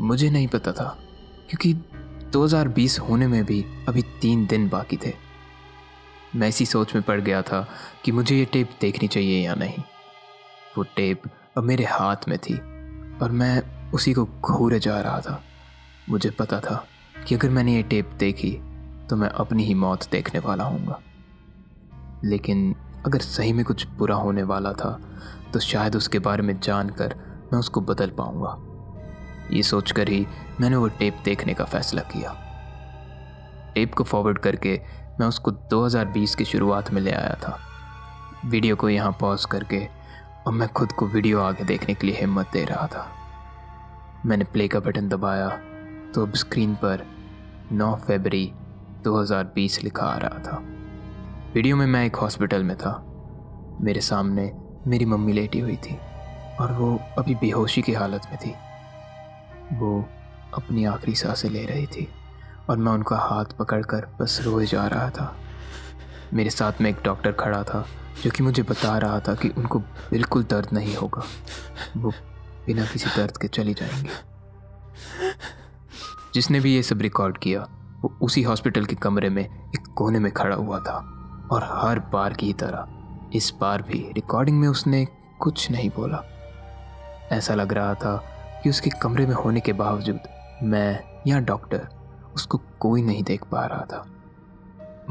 मुझे 0.00 0.30
नहीं 0.30 0.48
पता 0.48 0.72
था। 0.72 0.96
क्योंकि 1.50 1.72
2020 2.32 2.98
होने 2.98 3.26
में 3.26 3.44
भी 3.44 3.64
अभी 3.88 4.02
तीन 4.02 4.46
दिन 4.46 4.68
बाकी 4.68 4.96
थे। 4.96 5.12
मैं 6.36 6.48
इसी 6.48 6.66
सोच 6.66 6.94
में 6.94 7.02
पड़ 7.04 7.20
गया 7.20 7.42
था 7.42 7.68
कि 8.04 8.12
मुझे 8.12 8.36
ये 8.36 8.44
टेप 8.44 8.70
देखनी 8.80 9.08
चाहिए 9.08 9.46
या 9.46 9.54
नहीं। 9.54 9.82
वो 10.78 10.82
टेप 10.96 11.22
अब 11.56 11.64
मेरे 11.64 11.84
हाथ 11.84 12.28
में 12.28 12.38
थी 12.38 12.54
और 13.18 13.30
मैं 13.30 13.62
उसी 13.90 14.12
को 14.12 14.24
घूरे 14.24 14.80
जा 14.80 15.00
रहा 15.00 15.20
था। 15.20 15.42
मुझे 16.08 16.30
पता 16.30 16.60
था 16.60 16.86
कि 17.28 17.34
अगर 17.34 17.50
मैंने 17.50 17.74
ये 17.74 17.82
टेप 17.82 18.10
देखी 18.18 18.52
तो 19.10 19.16
मैं 19.16 19.28
अपनी 19.28 19.64
ही 19.64 19.74
मौत 19.74 20.10
देखने 20.10 20.40
वाला 20.40 20.64
हूँगा 20.64 21.00
लेकिन 22.24 22.74
अगर 23.06 23.18
सही 23.18 23.52
में 23.52 23.64
कुछ 23.64 23.86
बुरा 23.88 24.14
होने 24.14 24.42
वाला 24.42 24.72
था 24.72 24.98
तो 25.52 25.60
शायद 25.60 25.96
उसके 25.96 26.18
बारे 26.18 26.42
में 26.42 26.60
जानकर 26.60 27.14
मैं 27.52 27.58
उसको 27.58 27.80
बदल 27.80 28.10
पाऊँगा। 28.10 28.67
ये 29.52 29.62
सोचकर 29.62 30.08
ही 30.08 30.26
मैंने 30.60 30.76
वो 30.76 30.88
टेप 30.88 31.20
देखने 31.24 31.54
का 31.54 31.64
फैसला 31.64 32.02
किया। 32.02 32.34
टेप 33.74 33.94
को 33.94 34.04
फॉरवर्ड 34.04 34.38
करके 34.38 34.80
मैं 35.20 35.26
उसको 35.26 35.50
2020 35.50 36.34
की 36.34 36.44
शुरुआत 36.44 36.90
में 36.92 37.00
ले 37.02 37.10
आया 37.10 37.34
था। 37.42 37.58
वीडियो 38.44 38.76
को 38.76 38.88
यहाँ 38.88 39.12
पॉज 39.12 39.44
करके 39.44 39.86
और 40.46 40.52
मैं 40.52 40.68
खुद 40.68 40.92
को 40.92 41.06
वीडियो 41.06 41.40
आगे 41.40 41.64
देखने 41.64 41.94
के 41.94 42.06
लिए 42.06 42.16
हिम्मत 42.16 42.50
दे 42.52 42.64
रहा 42.64 42.86
था। 42.86 43.06
मैंने 44.26 44.44
प्ले 44.44 44.68
का 44.68 44.80
बटन 44.80 45.08
दबाया 45.08 45.48
तो 46.14 46.26
अब 46.26 46.34
स्क्रीन 46.34 46.74
पर 46.74 47.06
9 47.72 47.94
फरवरी 47.96 48.50
2020 49.04 49.82
लिखा 49.84 50.06
आ 50.06 50.16
रहा 50.16 50.38
था। 50.42 50.62
वीडियो 51.54 51.76
में 51.76 51.86
मैं 51.86 52.04
एक 52.06 52.16
हॉस्पिटल 52.16 52.64
में 52.64 52.76
था। 52.76 52.92
मेरे 53.80 54.00
सामने 54.00 54.52
मेरी 54.86 55.04
मम्मी 55.04 55.32
लेटी 55.32 55.60
हुई 55.60 55.76
थी 55.76 55.98
और 56.60 56.72
वो 56.72 56.98
अभी 57.18 57.34
बेहोशी 57.34 57.82
की 57.82 57.92
हालत 57.92 58.26
में 58.30 58.36
थी। 58.36 58.54
वो 59.72 60.08
अपनी 60.54 60.84
आखिरी 60.84 61.14
साँसें 61.14 61.50
ले 61.50 61.64
रही 61.64 61.86
थी 61.86 62.08
और 62.70 62.76
मैं 62.76 62.92
उनका 62.92 63.16
हाथ 63.16 63.44
पकड़कर 63.44 64.16
बस 64.20 64.40
रोए 64.44 64.66
जा 64.66 64.86
रहा 64.86 65.10
था। 65.10 65.36
मेरे 66.34 66.50
साथ 66.50 66.72
में 66.80 66.90
एक 66.90 66.96
डॉक्टर 67.04 67.32
खड़ा 67.32 67.62
था 67.62 67.86
जो 68.24 68.30
कि 68.30 68.42
मुझे 68.42 68.62
बता 68.62 68.98
रहा 68.98 69.20
था 69.20 69.34
कि 69.34 69.48
उनको 69.48 69.78
बिल्कुल 69.78 70.42
दर्द 70.42 70.68
नहीं 70.72 70.96
होगा। 70.96 71.22
वो 71.96 72.10
बिना 72.66 72.86
किसी 72.86 73.10
दर्द 73.16 73.36
के 73.36 73.48
चली 73.48 73.74
जाएँगे। 73.74 74.08
जिसने 76.34 76.60
भी 76.60 76.74
ये 76.74 76.82
सब 76.82 77.00
रिकॉर्ड 77.00 77.38
किया, 77.38 77.60
वो 78.00 78.18
उसी 78.22 78.42
हॉस्पिटल 78.42 78.84
के 78.84 78.94
कमरे 78.94 79.28
में 79.28 79.44
एक 79.68 79.86
कोने 79.96 80.18
में 80.18 80.32
खड़ा 80.32 80.56
हुआ 80.56 80.78
था 80.78 80.96
और 81.52 81.64
हर 81.64 81.98
बार 81.98 82.32
की 82.32 82.52
तरह 82.52 82.88
इस 83.34 83.52
बार 83.60 83.82
भी 83.82 84.12
रिकॉर्डिंग 84.12 84.60
में 84.60 84.68
उसने 84.68 85.06
कुछ 85.40 85.70
नहीं 85.70 85.90
बोला। 85.90 86.22
ऐसा 87.32 87.54
लग 87.54 87.72
रहा 87.72 87.94
था 87.94 88.37
कि 88.62 88.70
उसके 88.70 88.90
कमरे 88.90 89.26
में 89.26 89.34
होने 89.34 89.60
के 89.60 89.72
बावजूद 89.72 90.20
मैं 90.62 91.00
या 91.26 91.38
डॉक्टर 91.40 91.88
उसको 92.34 92.60
कोई 92.80 93.02
नहीं 93.02 93.22
देख 93.22 93.44
पा 93.44 93.64
रहा 93.66 93.84
था। 93.84 94.04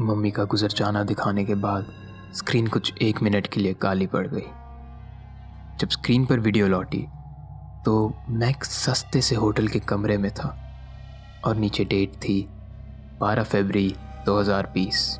मम्मी 0.00 0.30
का 0.30 0.44
गुजर 0.44 0.68
जाना 0.68 1.02
दिखाने 1.04 1.44
के 1.44 1.54
बाद 1.54 1.86
स्क्रीन 2.34 2.66
कुछ 2.66 2.92
एक 3.02 3.22
मिनट 3.22 3.46
के 3.46 3.60
लिए 3.60 3.74
काली 3.74 4.06
पड़ 4.06 4.26
गई। 4.26 4.46
जब 5.80 5.88
स्क्रीन 5.88 6.26
पर 6.26 6.40
वीडियो 6.40 6.66
लौटी 6.66 7.06
तो 7.84 8.14
मैं 8.28 8.48
एक 8.50 8.64
सस्ते 8.64 9.20
से 9.22 9.34
होटल 9.34 9.68
के 9.68 9.78
कमरे 9.78 10.16
में 10.18 10.30
था 10.30 10.56
और 11.44 11.56
नीचे 11.56 11.84
डेट 11.84 12.14
थी 12.14 12.40
12 13.22 13.42
फरवरी 13.42 13.94
2020 14.26 15.18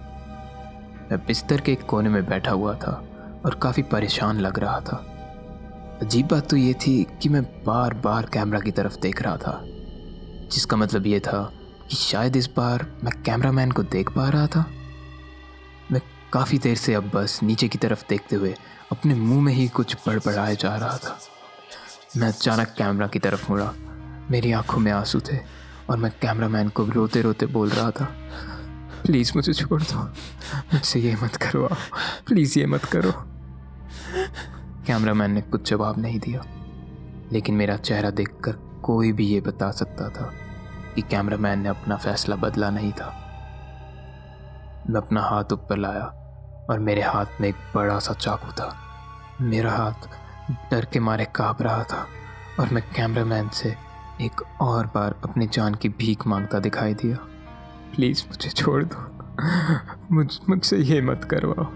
मैं 1.10 1.18
बिस्तर 1.26 1.60
के 1.60 1.72
एक 1.72 1.82
कोने 1.82 2.08
में 2.08 2.26
बैठा 2.26 2.50
हुआ 2.50 2.74
था 2.74 2.92
और 3.44 3.54
काफ़ी 3.54 3.82
परेशान 3.82 4.38
लग 4.38 4.58
रहा 4.58 4.80
था। 4.80 5.04
अजीब 6.02 6.26
बात 6.26 6.48
तो 6.50 6.56
ये 6.56 6.72
थी 6.76 7.06
कि 7.22 7.28
मैं 7.28 7.42
बार 7.64 7.94
बार 7.94 8.26
कैमरा 8.32 8.58
की 8.60 8.70
तरफ़ 8.70 8.98
देख 9.00 9.22
रहा 9.22 9.36
था, 9.36 9.60
जिसका 10.52 10.76
मतलब 10.76 11.06
ये 11.06 11.18
था 11.20 11.40
कि 11.90 11.96
शायद 11.96 12.36
इस 12.36 12.48
बार 12.56 12.86
मैं 13.04 13.12
कैमरामैन 13.22 13.70
को 13.70 13.82
देख 13.84 14.10
पा 14.10 14.28
रहा 14.28 14.46
था। 14.46 14.64
मैं 15.92 16.00
काफ़ी 16.32 16.58
देर 16.58 16.76
से 16.76 16.94
अब 16.94 17.10
बस 17.14 17.38
नीचे 17.42 17.68
की 17.68 17.78
तरफ़ 17.78 18.04
देखते 18.08 18.36
हुए 18.36 18.54
अपने 18.92 19.14
मुँह 19.14 19.42
में 19.42 19.52
ही 19.52 19.66
कुछ 19.68 19.96
बड़बड़ाए 20.06 20.56
जा 20.56 20.76
रहा 20.76 20.96
था। 20.96 21.18
मैं 22.16 22.28
अचानक 22.28 22.74
कैमरा 22.78 23.06
की 23.06 23.18
तरफ़ 23.18 23.50
मुड़ा, 23.50 23.72
मेरी 24.30 24.52
आँखों 24.52 24.80
में 24.80 24.92
आँसू 24.92 25.20
थे 25.22 25.38
और 25.90 25.96
मैं 25.96 26.10
कैमरामैन 26.22 26.68
को 26.68 26.84
रोते 26.86 27.22
रोते 27.22 27.46
बोल 27.48 27.68
रहा 27.68 27.90
था, 27.90 28.04
प्लीज़ 29.04 29.32
मुझे 29.36 29.52
छोड़ 29.54 29.82
दो, 29.82 30.04
मुझसे 30.74 31.00
ये 31.00 31.16
मत 31.22 31.36
करो 31.36 31.68
प्लीज़ 32.26 32.58
ये 32.58 32.66
मत 32.66 32.84
करो। 32.86 33.12
कैमरामैन 34.88 35.30
ने 35.30 35.40
कुछ 35.40 35.70
जवाब 35.70 35.98
नहीं 35.98 36.20
दिया। 36.20 36.42
लेकिन 37.32 37.54
मेरा 37.54 37.76
चेहरा 37.76 38.10
देखकर 38.10 38.52
कोई 38.82 39.12
भी 39.12 39.26
ये 39.26 39.40
बता 39.40 39.70
सकता 39.70 40.08
था 40.08 40.32
कि 40.94 41.02
कैमरामैन 41.02 41.58
ने 41.58 41.68
अपना 41.68 41.96
फैसला 41.96 42.36
बदला 42.36 42.70
नहीं 42.70 42.92
था। 42.92 43.24
मैं 44.90 45.00
अपना 45.00 45.22
हाथ 45.22 45.44
ऊपर 45.52 45.76
लाया 45.76 46.04
और 46.70 46.78
मेरे 46.78 47.02
हाथ 47.02 47.26
में 47.40 47.48
एक 47.48 47.54
बड़ा 47.74 47.98
सा 47.98 48.14
चाकू 48.14 48.52
था। 48.52 48.76
मेरा 49.40 49.72
हाथ 49.72 50.08
डर 50.70 50.84
के 50.84 51.00
मारे 51.00 51.24
काँप 51.24 51.62
रहा 51.62 51.82
था 51.82 52.06
और 52.60 52.68
मैं 52.68 52.82
कैमरामैन 52.82 53.48
से 53.48 53.74
एक 54.20 54.60
और 54.60 54.86
बार 54.86 55.20
अपनी 55.24 55.46
जान 55.46 55.74
की 55.74 55.88
भीख 55.88 56.26
माँगता 56.26 56.58
दिखाई 56.58 56.94
दिया। 56.94 57.16
प्लीज़ 57.94 58.24
मुझे 58.26 58.50
छोड़ 58.50 58.84
दो। 58.84 59.18
मुझ, 60.12 60.38
मुझसे 60.48 60.76
ये 60.76 61.02
मत 61.02 61.28
करवाओ। 61.34 61.66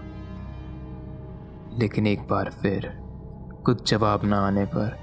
लेकिन 1.79 2.07
एक 2.07 2.27
बार 2.27 2.51
फिर 2.61 3.02
कुछ 3.65 3.89
जवाब 3.89 4.23
ना 4.25 4.39
आने 4.47 4.65
पर 4.75 4.97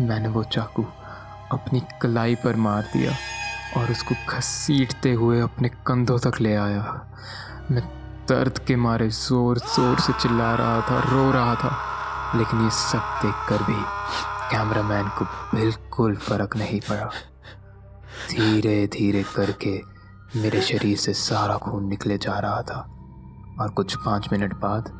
मैंने 0.00 0.28
वो 0.28 0.42
चाकू 0.44 0.82
अपनी 1.52 1.80
कलाई 2.02 2.34
पर 2.34 2.56
मार 2.56 2.82
दिया 2.92 3.12
और 3.76 3.90
उसको 3.90 4.14
घसीटते 4.28 5.12
हुए 5.12 5.40
अपने 5.40 5.68
कंधों 5.86 6.18
तक 6.18 6.40
ले 6.40 6.54
आया। 6.56 6.82
मैं 7.70 7.82
दर्द 8.28 8.58
के 8.66 8.76
मारे 8.76 9.08
ज़ोर 9.10 9.58
ज़ोर 9.58 9.98
से 9.98 10.12
चिल्ला 10.12 10.54
रहा 10.54 10.80
था, 10.80 10.98
रो 11.02 11.30
रहा 11.32 11.54
था, 11.54 11.76
लेकिन 12.38 12.60
ये 12.60 12.70
सब 12.70 13.18
देखकर 13.22 13.62
भी 13.64 13.80
कैमरामैन 14.50 15.08
को 15.18 15.24
बिल्कुल 15.54 16.16
फ़र्क 16.18 16.56
नहीं 16.56 16.80
पड़ा। 16.80 17.10
धीरे 18.30 18.86
धीरे 18.92 19.22
करके 19.36 19.80
मेरे 20.36 20.60
शरीर 20.62 20.96
से 20.96 21.12
सारा 21.14 21.56
खून 21.58 21.88
निकले 21.88 22.18
जा 22.18 22.38
रहा 22.38 22.62
था 22.62 22.80
और 23.60 23.70
कुछ 23.76 23.96
पाँच 23.96 24.28
मिनट 24.32 24.54
बाद 24.60 24.90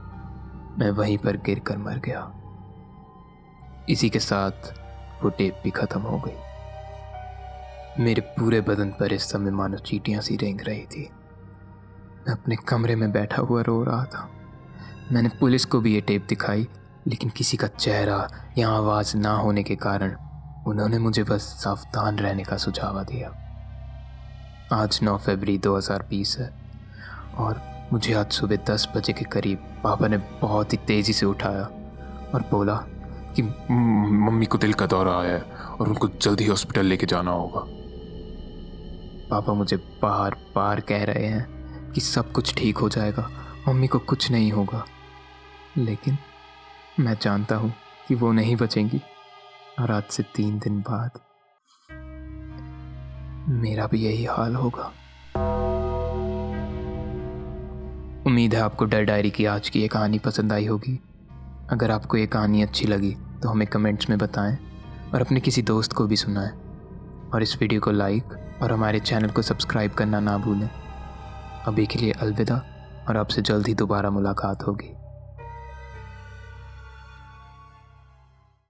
मैं 0.79 0.91
वहीं 0.93 1.19
पर 1.19 1.37
गिर 1.47 1.59
कर 1.67 1.79
मर 1.79 1.99
गया। 2.05 2.21
इसी 3.89 4.11
के 4.11 4.19
साथ 4.19 4.51
वो 5.25 5.31
टेप 5.31 5.61
भी 5.65 5.71
ख़त्म 5.71 6.01
हो 6.01 6.19
गई। 6.19 6.37
मेरे 8.05 8.21
पूरे 8.21 8.61
बदन 8.61 8.91
पर 8.91 9.13
इस 9.13 9.31
समय 9.31 9.51
मानो 9.51 9.79
चीटियाँ 9.79 10.21
सी 10.21 10.37
रेंग 10.37 10.61
रही 10.61 10.83
थी। 10.83 11.11
मैं 12.29 12.33
अपने 12.33 12.57
कमरे 12.57 12.97
में 12.97 13.13
बैठा 13.13 13.43
हुआ 13.43 13.63
रो 13.63 13.85
रहा 13.85 14.05
था। 14.05 14.31
मैंने 15.13 15.29
पुलिस 15.29 15.65
को 15.65 15.81
भी 15.81 15.95
ये 15.95 16.01
टेप 16.01 16.27
दिखाई, 16.29 16.69
लेकिन 17.07 17.31
किसी 17.31 17.57
का 17.57 17.67
चेहरा 17.67 18.29
या 18.59 18.69
आवाज़ 18.69 19.17
ना 19.17 19.33
होने 19.33 19.63
के 19.63 19.77
कारण 19.77 20.17
उन्होंने 20.67 20.99
मुझे 20.99 21.23
बस 21.23 21.43
सावधान 21.43 22.19
रहने 22.19 22.45
का 22.45 22.57
सुझाव 22.57 23.05
दिया। 23.05 23.29
आज 24.73 25.01
9 25.03 25.19
फरवरी 25.19 25.59
2020 25.59 26.39
है, 26.39 26.53
और 27.39 27.61
मुझे 27.93 28.15
आज 28.15 28.33
सुबह 28.33 28.57
10 28.57 28.89
बजे 28.97 29.13
के 29.13 29.25
करीब 29.25 29.59
पापा 29.85 30.09
ने 30.09 30.17
बहुत 30.17 30.73
ही 30.73 30.79
तेज़ी 30.79 31.13
से 31.13 31.27
उठाया 31.27 31.63
और 32.35 32.49
बोला 32.51 32.85
कि 33.37 33.43
मम्मी 33.43 34.47
को 34.47 34.59
दिल 34.59 34.73
का 34.73 34.87
दौरा 34.87 35.19
आया 35.21 35.35
है 35.35 35.43
और 35.81 35.89
उनको 35.89 36.09
जल्दी 36.09 36.47
हॉस्पिटल 36.47 36.87
लेके 36.87 37.07
जाना 37.07 37.31
होगा। 37.31 37.65
पापा 39.31 39.53
मुझे 39.53 39.77
बार 39.77 40.37
बार 40.55 40.81
कह 40.81 41.05
रहे 41.05 41.27
हैं 41.27 41.93
कि 41.93 42.01
सब 42.01 42.33
कुछ 42.33 42.55
ठीक 42.55 42.79
हो 42.79 42.89
जाएगा, 42.89 43.31
मम्मी 43.69 43.87
को 43.87 43.99
कुछ 43.99 44.31
नहीं 44.31 44.53
होगा। 44.53 44.85
लेकिन 45.77 46.19
मैं 47.01 47.17
जानता 47.23 47.57
हूँ 47.57 47.75
कि 48.09 48.15
वो 48.15 48.33
नहीं 48.33 48.57
बचेंगी। 48.57 49.01
और 49.81 49.91
आज 49.91 50.03
से 50.11 50.23
तीन 50.23 50.59
दिन 50.59 50.81
बाद 50.81 51.11
मेरा 53.49 53.87
भी 53.87 53.99
यही 53.99 54.25
हाल 54.25 54.55
होगा। 54.55 54.93
उम्मीद 58.27 58.55
है 58.55 58.61
आपको 58.61 58.85
डर 58.85 59.05
डायरी 59.05 59.31
की 59.31 59.45
आज 59.45 59.69
की 59.69 59.81
ये 59.81 59.89
कहानी 59.89 60.19
पसंद 60.19 60.53
आई 60.53 60.67
होगी। 60.67 61.01
अगर 61.71 61.91
आपको 61.91 62.17
ये 62.17 62.27
कहानी 62.27 62.63
अच्छी 62.63 62.87
लगी 62.87 63.17
तो 63.43 63.49
हमें 63.49 63.67
कमेंट्स 63.67 64.11
में 64.11 64.19
बताएँ 64.19 64.59
और 65.15 65.21
अपने 65.21 65.41
किसी 65.41 65.63
दोस्त 65.63 65.93
को 65.93 66.07
भी 66.07 66.17
सुनाएँ। 66.17 66.51
और 67.35 67.43
इस 67.43 67.57
वीडियो 67.61 67.81
को 67.81 67.91
लाइक 67.91 68.25
और 68.63 68.73
हमारे 68.73 69.01
चैनल 69.01 69.29
को 69.29 69.43
सब्सक्राइब 69.43 69.93
करना 69.93 70.21
ना 70.21 70.39
भूलें। 70.39 70.71
अभी 71.67 71.87
के 71.87 71.99
लिए 71.99 72.13
अलविदा 72.13 72.65
और 73.09 73.17
आपसे 73.17 73.43
जल्द 73.43 73.67
ही 73.67 73.75
दोबारा 73.75 74.11
मुलाकात 74.11 74.67
होगी। 74.67 74.95